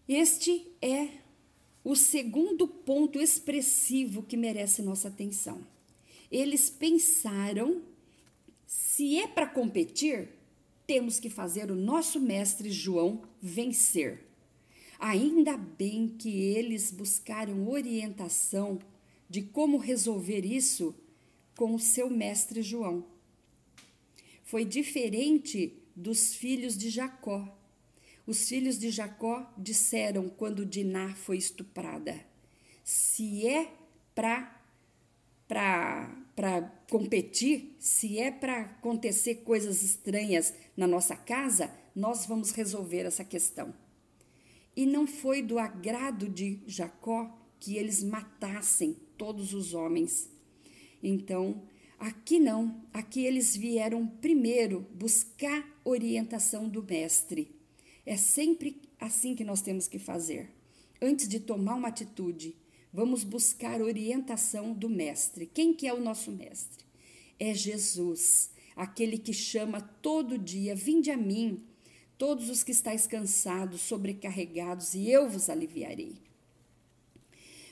[0.07, 1.09] Este é
[1.83, 5.67] o segundo ponto expressivo que merece nossa atenção.
[6.31, 7.83] Eles pensaram:
[8.65, 10.29] se é para competir,
[10.87, 14.27] temos que fazer o nosso mestre João vencer.
[14.99, 18.79] Ainda bem que eles buscaram orientação
[19.29, 20.95] de como resolver isso
[21.57, 23.05] com o seu mestre João.
[24.43, 27.57] Foi diferente dos filhos de Jacó.
[28.27, 32.25] Os filhos de Jacó disseram quando Diná foi estuprada:
[32.83, 33.73] se é
[34.15, 34.61] para
[35.47, 43.25] para competir, se é para acontecer coisas estranhas na nossa casa, nós vamos resolver essa
[43.25, 43.75] questão.
[44.77, 50.29] E não foi do agrado de Jacó que eles matassem todos os homens.
[51.03, 51.63] Então,
[51.99, 57.55] aqui não, aqui eles vieram primeiro buscar orientação do mestre.
[58.05, 60.51] É sempre assim que nós temos que fazer.
[61.01, 62.57] Antes de tomar uma atitude,
[62.95, 65.45] vamos buscar orientação do mestre.
[65.53, 66.87] Quem que é o nosso mestre?
[67.39, 71.63] É Jesus, aquele que chama todo dia: "Vinde a mim,
[72.17, 76.17] todos os que estáis cansados, sobrecarregados, e eu vos aliviarei.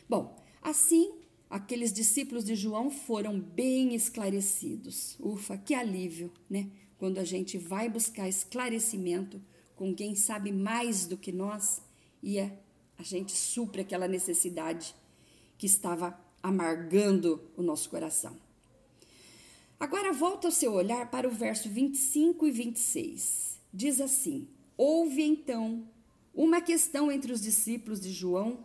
[0.09, 1.13] Bom, assim,
[1.49, 5.17] aqueles discípulos de João foram bem esclarecidos.
[5.21, 6.69] Ufa, que alívio, né?
[6.99, 9.41] Quando a gente vai buscar esclarecimento
[9.75, 11.81] com quem sabe mais do que nós
[12.23, 12.51] e a,
[13.01, 14.95] gente supre aquela necessidade
[15.62, 18.37] que estava amargando o nosso coração.
[19.79, 25.88] Agora volta o seu olhar para o verso 25 e 26 diz assim: Houve então
[26.35, 28.64] uma questão entre os discípulos de João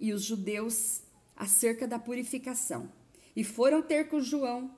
[0.00, 1.02] e os judeus
[1.36, 2.90] acerca da purificação.
[3.36, 4.74] E foram ter com João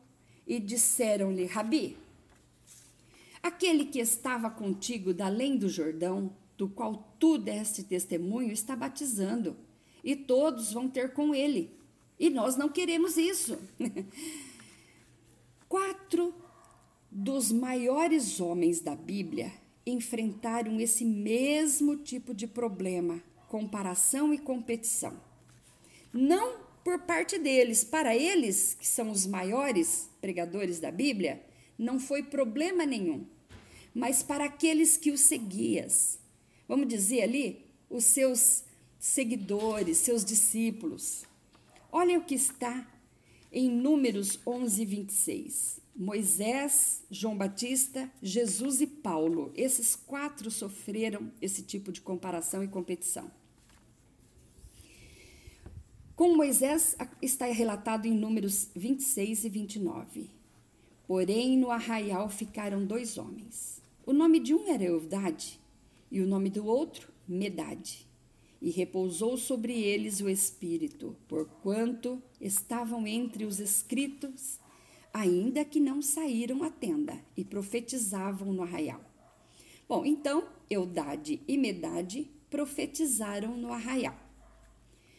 [0.48, 1.96] e disseram-lhe: Rabi,
[3.40, 9.56] aquele que estava contigo da além do Jordão, do qual tu deste testemunho, está batizando,
[10.02, 11.70] e todos vão ter com ele.
[12.18, 13.58] E nós não queremos isso.
[15.68, 16.34] Quatro
[17.10, 19.52] dos maiores homens da Bíblia
[19.86, 25.18] enfrentaram esse mesmo tipo de problema, comparação e competição.
[26.12, 31.42] Não por parte deles, para eles, que são os maiores pregadores da Bíblia,
[31.78, 33.26] não foi problema nenhum,
[33.94, 36.18] mas para aqueles que os seguias,
[36.66, 38.64] vamos dizer ali, os seus
[39.00, 41.24] seguidores, seus discípulos.
[41.90, 42.86] Olha o que está
[43.50, 45.80] em Números 11, 26.
[45.96, 49.50] Moisés, João Batista, Jesus e Paulo.
[49.56, 53.30] Esses quatro sofreram esse tipo de comparação e competição.
[56.14, 60.30] Com Moisés está relatado em Números 26 e 29.
[61.06, 63.82] Porém, no arraial ficaram dois homens.
[64.04, 65.58] O nome de um era Eudade
[66.10, 68.10] e o nome do outro, Medade.
[68.61, 74.59] E repousou sobre eles o Espírito, porquanto estavam entre os escritos
[75.12, 79.01] ainda que não saíram à tenda e profetizavam no arraial.
[79.88, 84.16] Bom, então Eudade e Medade profetizaram no arraial.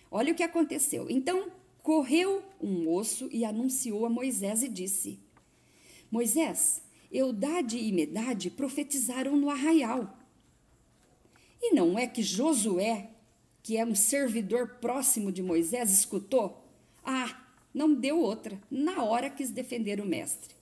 [0.09, 1.09] Olha o que aconteceu.
[1.09, 1.51] Então
[1.81, 5.19] correu um moço e anunciou a Moisés e disse:
[6.09, 10.17] Moisés, Eudade e Medade profetizaram no arraial.
[11.61, 13.10] E não é que Josué,
[13.71, 16.61] que é um servidor próximo de Moisés, escutou?
[17.05, 17.41] Ah,
[17.73, 20.53] não deu outra, na hora quis defender o mestre.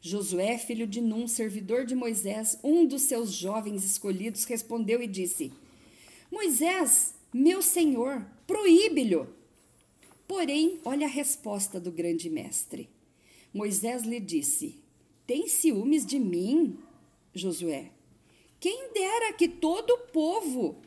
[0.00, 5.52] Josué, filho de Num, servidor de Moisés, um dos seus jovens escolhidos, respondeu e disse:
[6.30, 9.26] Moisés, meu senhor, proíbe-lhe.
[10.28, 12.88] Porém, olha a resposta do grande mestre.
[13.52, 14.78] Moisés lhe disse:
[15.26, 16.78] Tem ciúmes de mim,
[17.34, 17.90] Josué?
[18.60, 20.80] Quem dera que todo o povo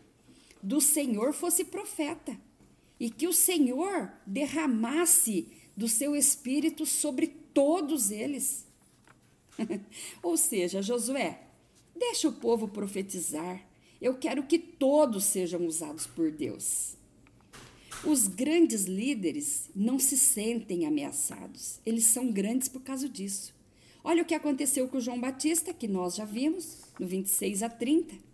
[0.64, 2.40] do Senhor fosse profeta
[3.00, 8.66] e que o Senhor derramasse do seu espírito sobre todos eles.
[10.24, 11.42] Ou seja, Josué,
[11.94, 13.62] deixa o povo profetizar.
[14.02, 16.96] Eu quero que todos sejam usados por Deus.
[18.06, 21.80] Os grandes líderes não se sentem ameaçados.
[21.86, 23.54] Eles são grandes por causa disso.
[24.04, 28.33] Olha o que aconteceu com João Batista, que nós já vimos, no 26 a 30.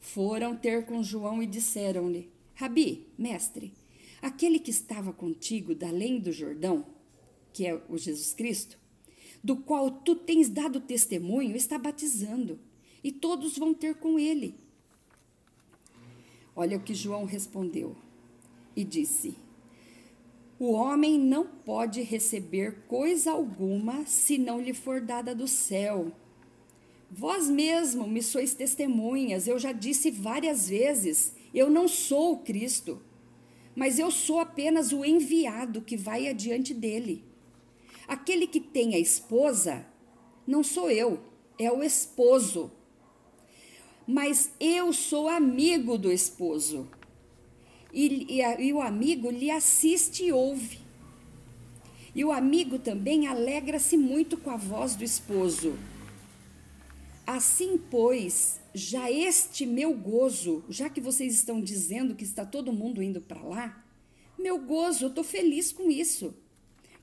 [0.00, 3.72] Foram ter com João e disseram-lhe: Rabi, mestre,
[4.20, 6.84] Aquele que estava contigo da além do Jordão,
[7.52, 8.78] que é o Jesus Cristo,
[9.42, 12.58] do qual tu tens dado testemunho, está batizando,
[13.02, 14.56] e todos vão ter com ele.
[16.54, 17.96] Olha o que João respondeu
[18.74, 19.36] e disse:
[20.58, 26.12] O homem não pode receber coisa alguma se não lhe for dada do céu.
[27.10, 33.00] Vós mesmo me sois testemunhas, eu já disse várias vezes: eu não sou o Cristo,
[33.74, 37.24] mas eu sou apenas o enviado que vai adiante dele.
[38.06, 39.86] Aquele que tem a esposa,
[40.46, 41.20] não sou eu,
[41.58, 42.72] é o esposo
[44.10, 46.88] mas eu sou amigo do esposo.
[47.92, 50.78] E, e, e, o amigo lhe assiste e ouve.
[52.14, 55.78] E o amigo também alegra-se muito com a voz do esposo.
[57.28, 63.02] Assim, pois, já este meu gozo, já que vocês estão dizendo que está todo mundo
[63.02, 63.84] indo para lá,
[64.38, 66.34] meu gozo, eu estou feliz com isso.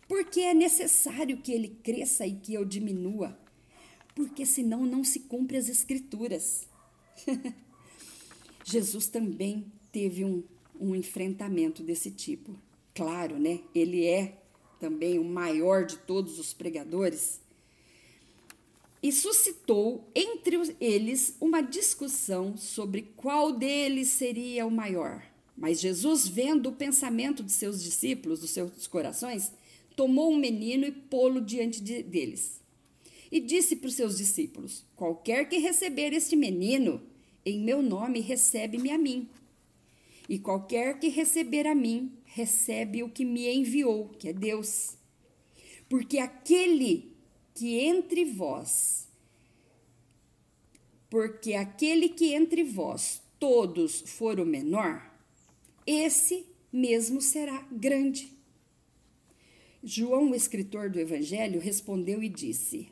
[0.07, 3.38] Porque é necessário que ele cresça e que eu diminua.
[4.15, 6.67] Porque senão não se cumpre as escrituras.
[8.65, 10.43] Jesus também teve um,
[10.80, 12.59] um enfrentamento desse tipo.
[12.95, 13.59] Claro, né?
[13.76, 14.41] Ele é
[14.80, 17.45] também o maior de todos os pregadores.
[19.06, 25.24] E suscitou entre eles uma discussão sobre qual deles seria o maior.
[25.56, 29.51] Mas Jesus, vendo o pensamento de seus discípulos, dos seus corações,
[29.95, 32.66] tomou um menino e pô-lo diante de, deles
[33.32, 36.99] e disse para os seus discípulos: Qualquer que receber este menino
[37.45, 39.30] em meu nome, recebe-me a mim.
[40.28, 44.97] E qualquer que receber a mim, recebe o que me enviou, que é Deus.
[45.88, 47.14] Porque aquele
[47.56, 49.08] que entre vós,
[51.10, 55.10] porque aquele que entre vós todos for o menor,
[55.88, 58.34] esse mesmo será grande.
[59.82, 62.89] João, o escritor do Evangelho, respondeu e disse: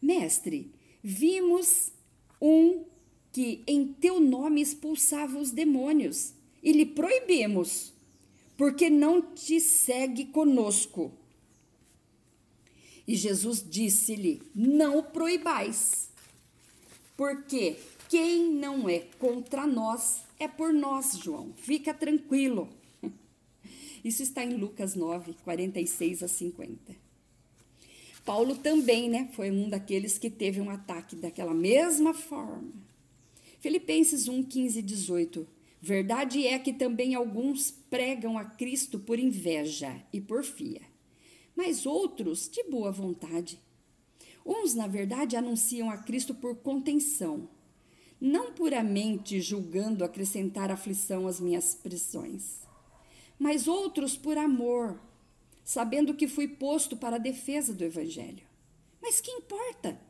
[0.00, 0.72] Mestre,
[1.02, 1.92] vimos
[2.40, 2.84] um
[3.32, 6.32] que em teu nome expulsava os demônios
[6.62, 7.92] e lhe proibimos,
[8.56, 11.19] porque não te segue conosco.
[13.10, 16.10] E Jesus disse-lhe: Não o proibais,
[17.16, 17.74] porque
[18.08, 21.52] quem não é contra nós é por nós, João.
[21.56, 22.68] Fica tranquilo.
[24.04, 26.94] Isso está em Lucas 9, 46 a 50.
[28.24, 32.70] Paulo também, né, foi um daqueles que teve um ataque daquela mesma forma.
[33.58, 35.48] Filipenses 1, 15 e 18.
[35.82, 40.82] Verdade é que também alguns pregam a Cristo por inveja e porfia,
[41.60, 43.60] mas outros de boa vontade.
[44.46, 47.50] Uns, na verdade, anunciam a Cristo por contenção,
[48.18, 52.62] não puramente julgando acrescentar aflição às minhas prisões,
[53.38, 54.98] mas outros por amor,
[55.62, 58.46] sabendo que fui posto para a defesa do Evangelho.
[59.02, 60.00] Mas que importa?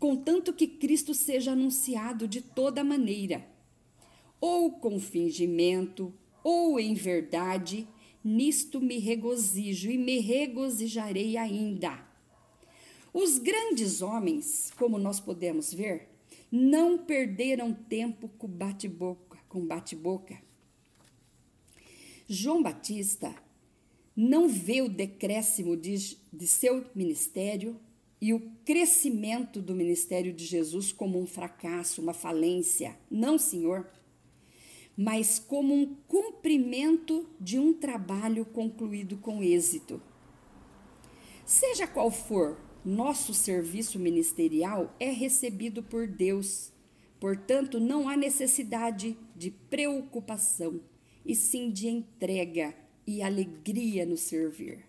[0.00, 3.46] Contanto que Cristo seja anunciado de toda maneira,
[4.40, 6.12] ou com fingimento,
[6.42, 7.86] ou em verdade,
[8.24, 12.02] nisto me regozijo e me regozijarei ainda.
[13.12, 16.08] Os grandes homens, como nós podemos ver,
[16.50, 20.40] não perderam tempo com bate-boca, com bate-boca.
[22.28, 23.34] João Batista
[24.16, 27.78] não vê o decréscimo de, de seu ministério
[28.20, 32.96] e o crescimento do ministério de Jesus como um fracasso, uma falência.
[33.10, 33.88] Não, Senhor,
[34.96, 40.00] mas como um cumprimento de um trabalho concluído com êxito.
[41.44, 46.72] Seja qual for nosso serviço ministerial, é recebido por Deus.
[47.18, 50.80] Portanto, não há necessidade de preocupação,
[51.24, 52.74] e sim de entrega
[53.06, 54.84] e alegria no servir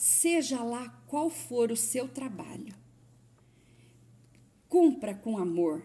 [0.00, 2.74] seja lá qual for o seu trabalho.
[4.66, 5.84] Cumpra com amor.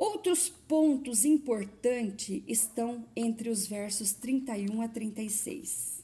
[0.00, 6.02] Outros pontos importantes estão entre os versos 31 a 36.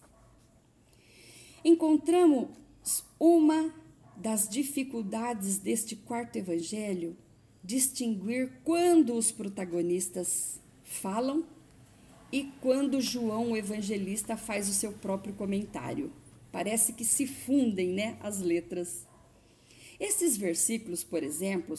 [1.65, 2.51] Encontramos
[3.19, 3.75] uma
[4.15, 7.17] das dificuldades deste quarto evangelho
[7.65, 11.47] distinguir quando os protagonistas falam
[12.31, 16.13] e quando João, o evangelista, faz o seu próprio comentário.
[16.53, 19.07] Parece que se fundem né, as letras.
[19.99, 21.75] Esses versículos, por exemplo,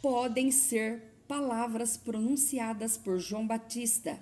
[0.00, 4.18] podem ser palavras pronunciadas por João Batista,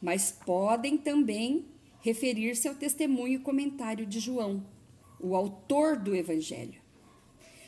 [0.00, 1.66] mas podem também
[2.00, 4.64] referir-se ao testemunho e comentário de João,
[5.20, 6.80] o autor do Evangelho.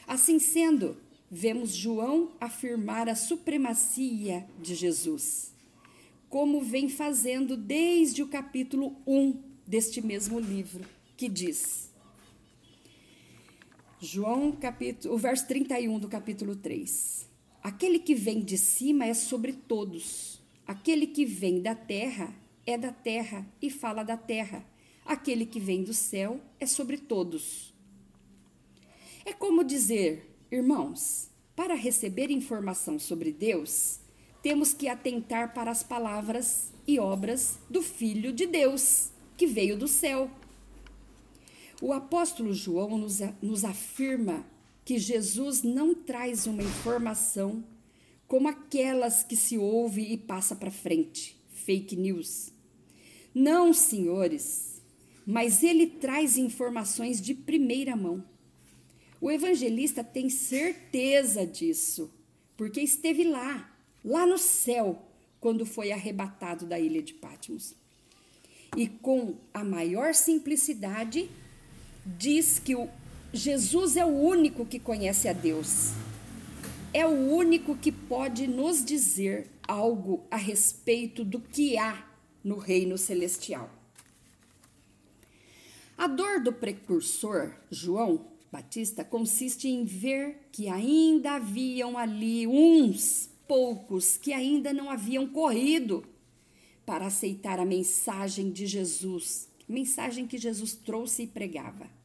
[0.07, 0.97] Assim sendo,
[1.31, 5.55] vemos João afirmar a supremacia de Jesus,
[6.31, 10.87] como vem fazendo desde o capítulo 1 deste mesmo livro,
[11.19, 11.93] que diz:
[14.01, 17.29] João, capítulo, o verso 31 do capítulo 3.
[17.63, 20.41] Aquele que vem de cima é sobre todos.
[20.67, 22.35] Aquele que vem da terra
[22.67, 24.65] é da terra e fala da terra.
[25.05, 27.75] Aquele que vem do céu é sobre todos.
[29.25, 34.01] É como dizer, irmãos, para receber informação sobre Deus,
[34.43, 39.87] temos que atentar para as palavras e obras do Filho de Deus, que veio do
[39.87, 40.31] céu.
[41.83, 44.47] O apóstolo João nos, nos afirma
[44.85, 47.65] que Jesus não traz uma informação
[48.27, 52.53] como aquelas que se ouve e passa para frente, fake news.
[53.35, 54.81] Não, senhores,
[55.27, 58.25] mas ele traz informações de primeira mão.
[59.21, 62.11] O evangelista tem certeza disso,
[62.57, 63.71] porque esteve lá,
[64.05, 65.03] lá no céu,
[65.41, 67.75] quando foi arrebatado da ilha de Patmos.
[68.77, 71.29] E com a maior simplicidade,
[72.07, 72.89] diz que o
[73.33, 75.93] Jesus é o único que conhece a Deus.
[76.93, 82.05] É o único que pode nos dizer algo a respeito do que há
[82.43, 83.71] no reino celestial.
[85.97, 94.17] A dor do precursor João Batista consiste em ver que ainda haviam ali uns poucos
[94.17, 96.05] que ainda não haviam corrido
[96.85, 102.00] para aceitar a mensagem de Jesus, mensagem que Jesus trouxe e pregava.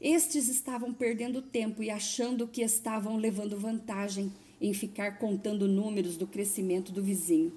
[0.00, 6.26] Estes estavam perdendo tempo e achando que estavam levando vantagem em ficar contando números do
[6.26, 7.52] crescimento do vizinho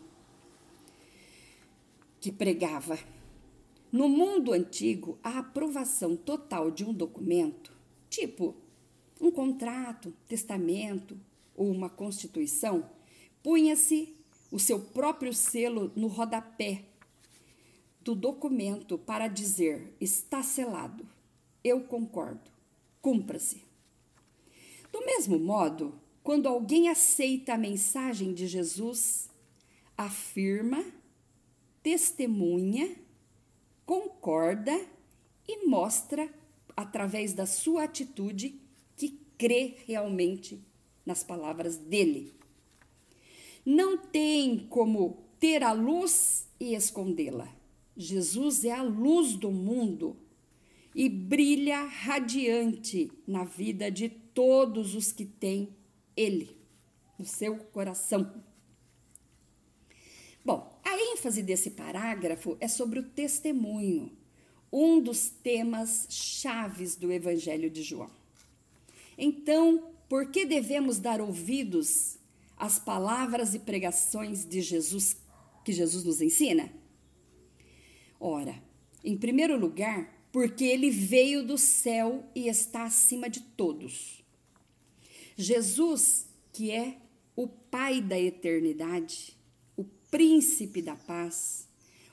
[2.19, 2.99] que pregava.
[3.91, 7.71] No mundo antigo, a aprovação total de um documento,
[8.09, 8.55] tipo
[9.19, 11.17] um contrato, testamento
[11.55, 12.89] ou uma constituição,
[13.41, 14.13] punha-se
[14.51, 16.83] o seu próprio selo no rodapé
[18.01, 21.05] do documento para dizer está selado.
[21.67, 22.49] Eu concordo.
[23.01, 23.63] Cumpra-se.
[24.91, 29.29] Do mesmo modo, quando alguém aceita a mensagem de Jesus,
[29.97, 30.83] afirma
[31.83, 32.95] testemunha,
[33.85, 34.77] concorda
[35.47, 36.29] e mostra,
[36.75, 38.61] através da sua atitude,
[38.95, 40.61] que crê realmente
[41.05, 42.33] nas palavras dele.
[43.65, 47.53] Não tem como ter a luz e escondê-la.
[47.95, 50.15] Jesus é a luz do mundo
[50.97, 55.77] e brilha radiante na vida de todos os que têm
[56.15, 56.57] Ele
[57.19, 58.43] no seu coração.
[60.43, 64.11] Bom, a ênfase desse parágrafo é sobre o testemunho,
[64.73, 68.09] um dos temas chaves do Evangelho de João.
[69.15, 72.17] Então, por que devemos dar ouvidos
[72.57, 75.15] às palavras e pregações de Jesus
[75.63, 76.73] que Jesus nos ensina?
[78.19, 78.59] Ora,
[79.03, 84.23] em primeiro lugar, porque ele veio do céu e está acima de todos.
[85.35, 86.97] Jesus, que é
[87.35, 89.35] o Pai da eternidade,
[90.11, 91.67] príncipe da paz,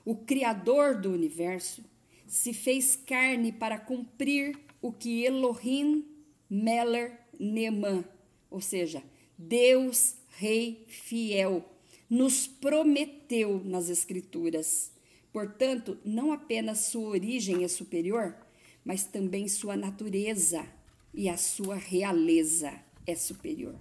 [0.06, 1.84] o criador do universo,
[2.26, 6.06] se fez carne para cumprir o que Elohim
[6.48, 8.06] Meller Neman,
[8.50, 9.02] ou seja,
[9.36, 11.62] Deus Rei fiel,
[12.08, 14.93] nos prometeu nas Escrituras.
[15.34, 18.36] Portanto, não apenas sua origem é superior,
[18.84, 20.64] mas também sua natureza
[21.12, 22.72] e a sua realeza
[23.04, 23.74] é superior.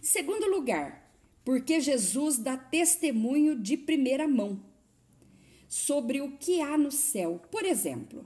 [0.00, 1.12] Em segundo lugar,
[1.44, 4.62] porque Jesus dá testemunho de primeira mão
[5.66, 7.42] sobre o que há no céu.
[7.50, 8.24] Por exemplo,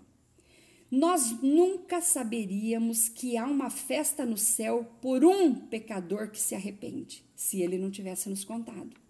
[0.90, 7.24] nós nunca saberíamos que há uma festa no céu por um pecador que se arrepende,
[7.34, 9.07] se ele não tivesse nos contado.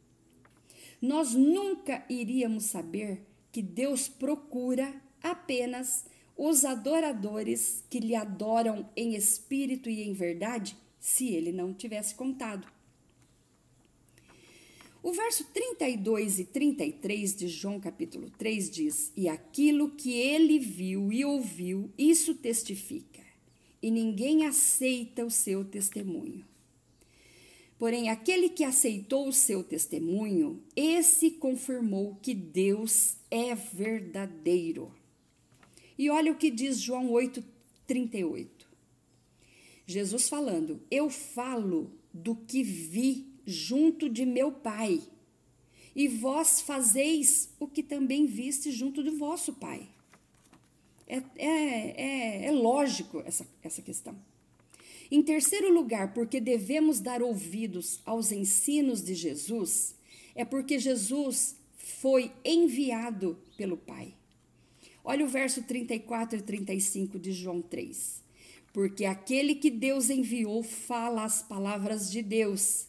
[1.01, 6.05] Nós nunca iríamos saber que Deus procura apenas
[6.37, 12.67] os adoradores que lhe adoram em espírito e em verdade, se ele não tivesse contado.
[15.03, 21.13] O verso 32 e 33 de João capítulo 3 diz: E aquilo que ele viu
[21.13, 23.23] e ouviu, isso testifica,
[23.81, 26.48] e ninguém aceita o seu testemunho.
[27.79, 34.93] Porém, aquele que aceitou o seu testemunho, esse confirmou que Deus é verdadeiro.
[35.97, 38.49] E olha o que diz João 8,38.
[39.87, 45.01] Jesus falando: Eu falo do que vi junto de meu Pai.
[45.95, 49.89] E vós fazeis o que também viste junto do vosso Pai.
[51.07, 54.17] É, é, é, é lógico essa, essa questão.
[55.11, 59.95] Em terceiro lugar, porque devemos dar ouvidos aos ensinos de Jesus,
[60.35, 64.15] é porque Jesus foi enviado pelo Pai.
[65.03, 68.23] Olha o verso 34 e 35 de João 3.
[68.73, 72.87] Porque aquele que Deus enviou fala as palavras de Deus,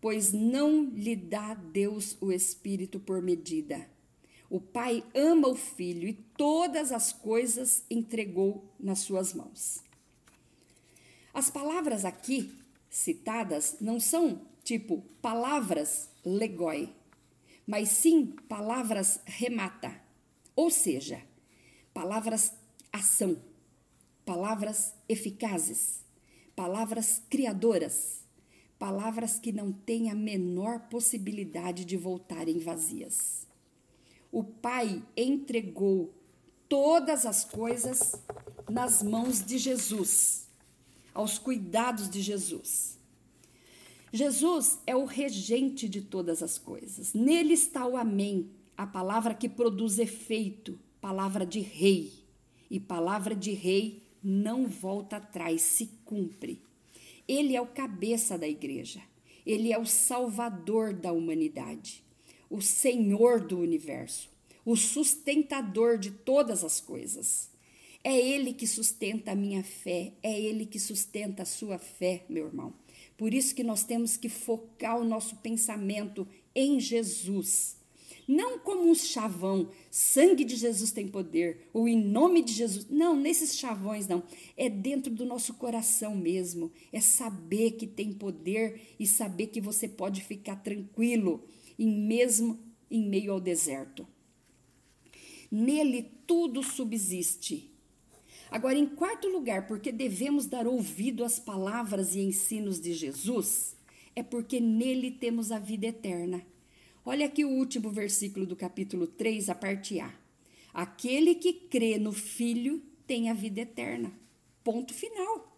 [0.00, 3.88] pois não lhe dá Deus o Espírito por medida.
[4.50, 9.80] O Pai ama o Filho e todas as coisas entregou nas suas mãos.
[11.32, 12.58] As palavras aqui
[12.88, 16.92] citadas não são tipo palavras legoi,
[17.66, 20.00] mas sim palavras remata,
[20.56, 21.22] ou seja,
[21.94, 22.52] palavras
[22.92, 23.40] ação,
[24.24, 26.04] palavras eficazes,
[26.56, 28.24] palavras criadoras,
[28.78, 33.46] palavras que não têm a menor possibilidade de voltarem vazias.
[34.32, 36.14] O Pai entregou
[36.68, 38.14] todas as coisas
[38.68, 40.49] nas mãos de Jesus,
[41.14, 42.98] aos cuidados de Jesus.
[44.12, 47.14] Jesus é o regente de todas as coisas.
[47.14, 52.12] Nele está o Amém, a palavra que produz efeito, palavra de rei.
[52.70, 56.62] E palavra de rei não volta atrás, se cumpre.
[57.26, 59.00] Ele é o cabeça da igreja.
[59.46, 62.04] Ele é o salvador da humanidade,
[62.48, 64.28] o Senhor do universo,
[64.64, 67.49] o sustentador de todas as coisas.
[68.02, 72.46] É Ele que sustenta a minha fé, é Ele que sustenta a sua fé, meu
[72.46, 72.74] irmão.
[73.16, 77.76] Por isso que nós temos que focar o nosso pensamento em Jesus.
[78.26, 82.86] Não como um chavão, sangue de Jesus tem poder, ou em nome de Jesus.
[82.88, 84.22] Não, nesses chavões não.
[84.56, 86.70] É dentro do nosso coração mesmo.
[86.92, 91.42] É saber que tem poder e saber que você pode ficar tranquilo,
[91.78, 92.58] em mesmo
[92.90, 94.06] em meio ao deserto.
[95.50, 97.69] Nele tudo subsiste.
[98.50, 103.76] Agora, em quarto lugar, porque devemos dar ouvido às palavras e ensinos de Jesus,
[104.16, 106.44] é porque nele temos a vida eterna.
[107.04, 110.12] Olha aqui o último versículo do capítulo 3, a parte A.
[110.74, 114.12] Aquele que crê no Filho tem a vida eterna.
[114.64, 115.50] Ponto final.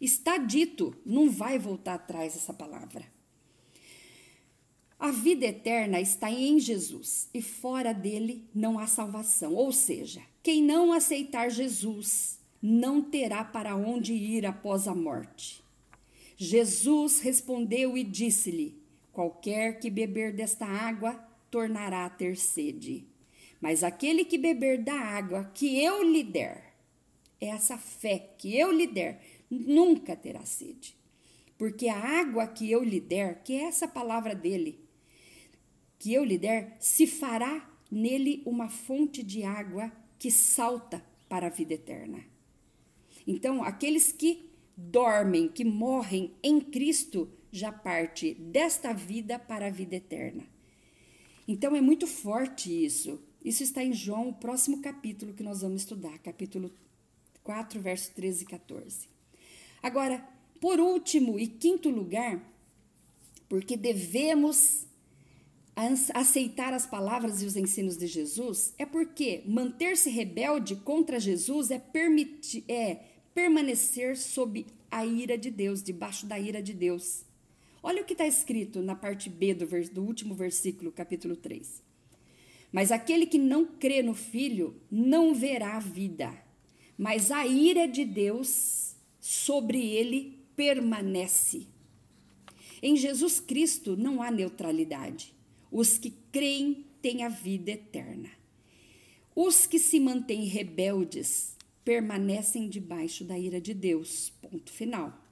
[0.00, 3.04] Está dito, não vai voltar atrás essa palavra.
[4.98, 9.54] A vida eterna está em Jesus e fora dele não há salvação.
[9.54, 15.60] Ou seja, quem não aceitar Jesus não terá para onde ir após a morte.
[16.36, 18.80] Jesus respondeu e disse-lhe:
[19.12, 21.14] Qualquer que beber desta água
[21.50, 23.08] tornará a ter sede.
[23.60, 26.76] Mas aquele que beber da água que eu lhe der,
[27.40, 29.20] essa fé que eu lhe der,
[29.50, 30.96] nunca terá sede.
[31.58, 34.78] Porque a água que eu lhe der, que é essa palavra dele,
[35.98, 41.50] que eu lhe der, se fará nele uma fonte de água que salta para a
[41.50, 42.24] vida eterna.
[43.26, 49.96] Então, aqueles que dormem, que morrem em Cristo, já parte desta vida para a vida
[49.96, 50.44] eterna.
[51.48, 53.20] Então, é muito forte isso.
[53.44, 56.70] Isso está em João, o próximo capítulo que nós vamos estudar, capítulo
[57.42, 59.08] 4, verso 13 e 14.
[59.82, 60.26] Agora,
[60.60, 62.42] por último e quinto lugar,
[63.48, 64.85] porque devemos
[66.14, 71.78] aceitar as palavras e os ensinos de Jesus é porque manter-se rebelde contra Jesus é,
[71.78, 73.00] permitir, é
[73.34, 77.26] permanecer sob a ira de Deus, debaixo da ira de Deus.
[77.82, 81.82] Olha o que está escrito na parte B do, do último versículo, capítulo 3.
[82.72, 86.32] Mas aquele que não crê no Filho não verá a vida,
[86.96, 91.66] mas a ira de Deus sobre ele permanece.
[92.82, 95.35] Em Jesus Cristo não há neutralidade.
[95.78, 98.30] Os que creem têm a vida eterna.
[99.34, 101.54] Os que se mantêm rebeldes
[101.84, 104.32] permanecem debaixo da ira de Deus.
[104.40, 105.22] Ponto final.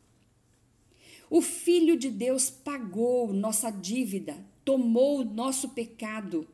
[1.31, 4.37] O Filho de Deus pagou nossa dívida,
[4.67, 6.47] tomou nosso pecado,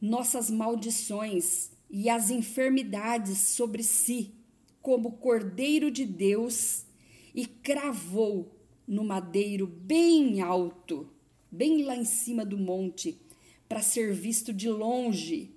[0.00, 4.32] nossas maldições e as enfermidades sobre si,
[4.80, 6.86] como Cordeiro de Deus,
[7.34, 11.10] e cravou no madeiro bem alto,
[11.50, 13.20] bem lá em cima do monte,
[13.68, 15.54] para ser visto de longe.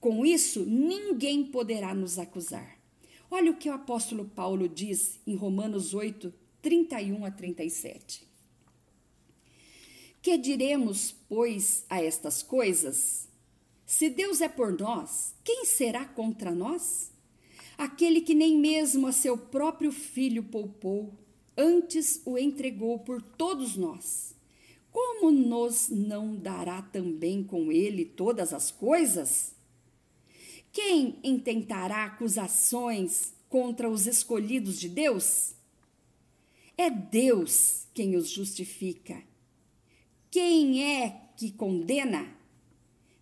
[0.00, 2.78] Com isso, ninguém poderá nos acusar.
[3.30, 6.32] Olha o que o apóstolo Paulo diz em Romanos 8,
[6.62, 8.26] 31 a 37.
[10.22, 13.28] Que diremos, pois, a estas coisas?
[13.84, 17.12] Se Deus é por nós, quem será contra nós?
[17.78, 21.12] Aquele que nem mesmo a seu próprio filho poupou,
[21.56, 24.35] antes o entregou por todos nós
[24.96, 29.54] como nos não dará também com ele todas as coisas?
[30.72, 35.54] Quem intentará acusações contra os escolhidos de Deus?
[36.78, 39.22] É Deus quem os justifica.
[40.30, 42.34] Quem é que condena?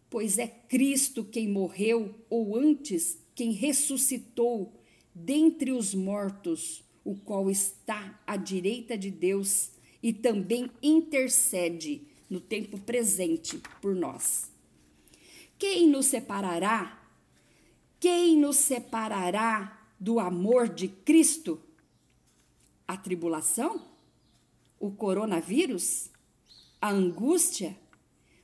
[0.09, 4.72] Pois é Cristo quem morreu, ou antes, quem ressuscitou
[5.12, 9.74] dentre os mortos, o qual está à direita de Deus
[10.05, 14.50] e também intercede no tempo presente por nós.
[15.59, 17.02] Quem nos separará?
[17.98, 21.59] Quem nos separará do amor de Cristo?
[22.86, 23.82] A tribulação?
[24.78, 26.11] O coronavírus?
[26.82, 27.74] A angústia?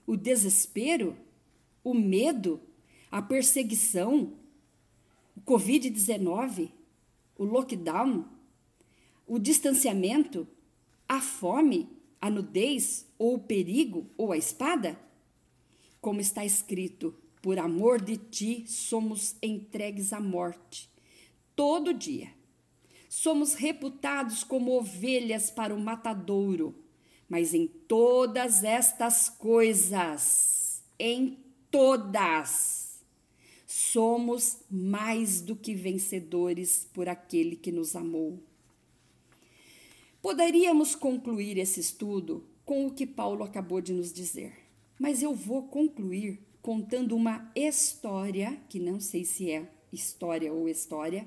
[0.07, 1.15] O desespero?
[1.85, 2.59] O medo?
[3.11, 4.33] A perseguição?
[5.37, 6.71] O Covid-19?
[7.37, 8.25] O lockdown?
[9.27, 10.49] O distanciamento?
[11.11, 11.89] A fome?
[12.21, 13.05] A nudez?
[13.19, 14.09] Ou o perigo?
[14.17, 14.97] Ou a espada?
[16.01, 20.89] Como está escrito, por amor de ti somos entregues à morte
[21.57, 22.33] todo dia.
[23.09, 26.77] Somos reputados como ovelhas para o matadouro,
[27.29, 31.41] mas em todas estas coisas, em
[31.73, 33.03] todas,
[33.67, 38.41] somos mais do que vencedores por aquele que nos amou.
[40.23, 44.53] Poderíamos concluir esse estudo com o que Paulo acabou de nos dizer,
[44.99, 51.27] mas eu vou concluir contando uma história, que não sei se é história ou história,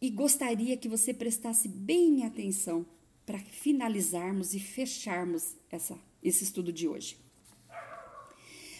[0.00, 2.86] e gostaria que você prestasse bem atenção
[3.26, 7.18] para finalizarmos e fecharmos essa, esse estudo de hoje.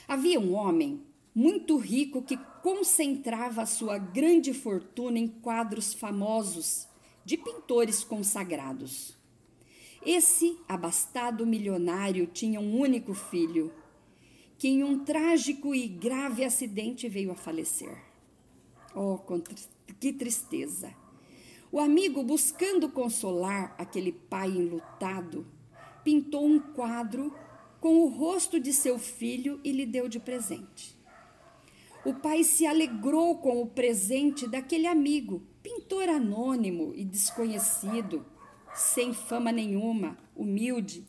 [0.06, 1.02] Havia um homem
[1.34, 6.87] muito rico que concentrava sua grande fortuna em quadros famosos
[7.28, 9.14] de pintores consagrados.
[10.00, 13.70] Esse abastado milionário tinha um único filho,
[14.56, 18.02] que em um trágico e grave acidente veio a falecer.
[18.94, 19.18] Oh,
[20.00, 20.94] que tristeza!
[21.70, 25.46] O amigo, buscando consolar aquele pai enlutado,
[26.02, 27.30] pintou um quadro
[27.78, 30.98] com o rosto de seu filho e lhe deu de presente.
[32.06, 38.24] O pai se alegrou com o presente daquele amigo, pintor anônimo e desconhecido,
[38.74, 41.06] sem fama nenhuma, humilde.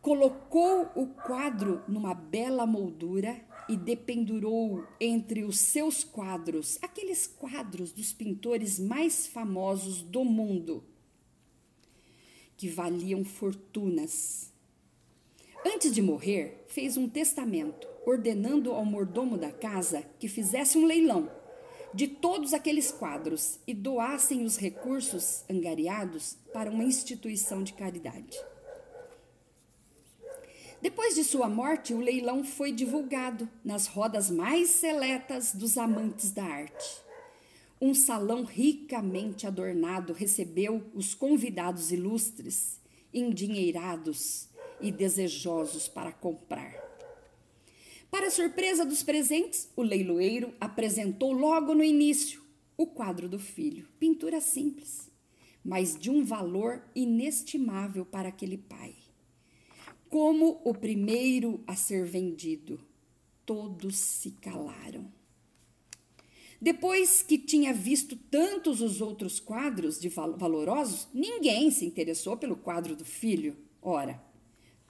[0.00, 3.38] Colocou o quadro numa bela moldura
[3.68, 10.82] e dependurou entre os seus quadros, aqueles quadros dos pintores mais famosos do mundo,
[12.56, 14.50] que valiam fortunas.
[15.64, 21.41] Antes de morrer, fez um testamento, ordenando ao mordomo da casa que fizesse um leilão
[21.94, 28.38] de todos aqueles quadros e doassem os recursos angariados para uma instituição de caridade.
[30.80, 36.42] Depois de sua morte, o leilão foi divulgado nas rodas mais seletas dos amantes da
[36.42, 37.02] arte.
[37.80, 42.80] Um salão ricamente adornado recebeu os convidados ilustres,
[43.14, 44.48] endinheirados
[44.80, 46.81] e desejosos para comprar.
[48.12, 52.40] Para surpresa dos presentes, o leiloeiro apresentou logo no início
[52.76, 55.10] o quadro do filho, pintura simples,
[55.64, 58.94] mas de um valor inestimável para aquele pai
[60.12, 62.78] como o primeiro a ser vendido.
[63.46, 65.10] Todos se calaram.
[66.60, 72.94] Depois que tinha visto tantos os outros quadros de valorosos, ninguém se interessou pelo quadro
[72.94, 73.56] do filho.
[73.80, 74.22] Ora,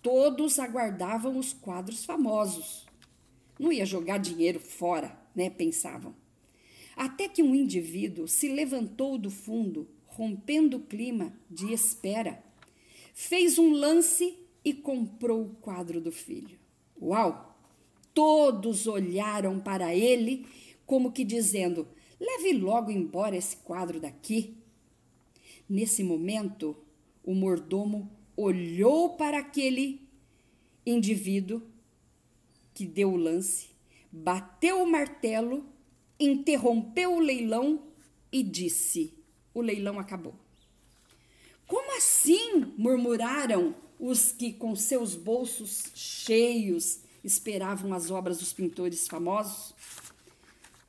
[0.02, 2.84] todos aguardavam os quadros famosos.
[3.62, 5.48] Não ia jogar dinheiro fora, né?
[5.48, 6.12] Pensavam.
[6.96, 12.42] Até que um indivíduo se levantou do fundo, rompendo o clima de espera,
[13.14, 16.58] fez um lance e comprou o quadro do filho.
[17.00, 17.56] Uau!
[18.12, 20.44] Todos olharam para ele,
[20.84, 21.86] como que dizendo:
[22.18, 24.56] leve logo embora esse quadro daqui.
[25.68, 26.76] Nesse momento,
[27.22, 30.00] o mordomo olhou para aquele
[30.84, 31.62] indivíduo
[32.74, 33.70] que deu o lance,
[34.10, 35.64] bateu o martelo,
[36.18, 37.82] interrompeu o leilão
[38.30, 39.14] e disse:
[39.54, 40.34] O leilão acabou.
[41.66, 42.72] Como assim?
[42.76, 49.74] murmuraram os que, com seus bolsos cheios, esperavam as obras dos pintores famosos?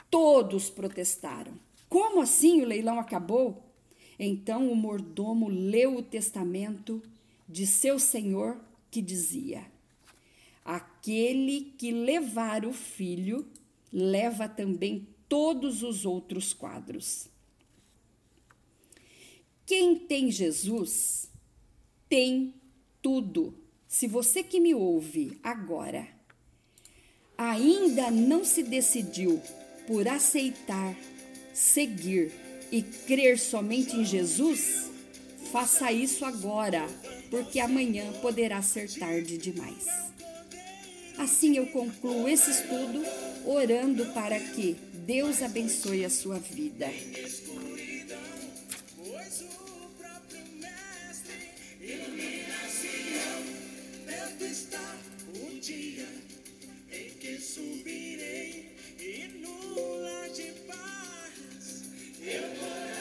[0.10, 1.54] Todos protestaram.
[1.88, 3.64] Como assim o leilão acabou?
[4.18, 7.02] Então o mordomo leu o testamento
[7.48, 8.60] de seu senhor
[8.90, 9.66] que dizia:
[10.64, 13.48] Aquele que levar o filho
[13.92, 17.28] leva também todos os outros quadros.
[19.66, 21.30] Quem tem Jesus
[22.10, 22.54] tem
[23.02, 23.54] tudo.
[23.88, 26.08] Se você que me ouve agora
[27.38, 29.42] ainda não se decidiu
[29.88, 30.96] por aceitar,
[31.54, 32.32] seguir
[32.72, 34.90] e crer somente em Jesus,
[35.52, 36.88] faça isso agora,
[37.30, 40.13] porque amanhã poderá ser tarde demais.
[41.18, 43.04] Assim eu concluo esse estudo
[43.46, 46.88] orando para que Deus abençoe a sua vida.
[57.54, 61.84] subirei e nula de paz
[62.22, 62.93] eu vou.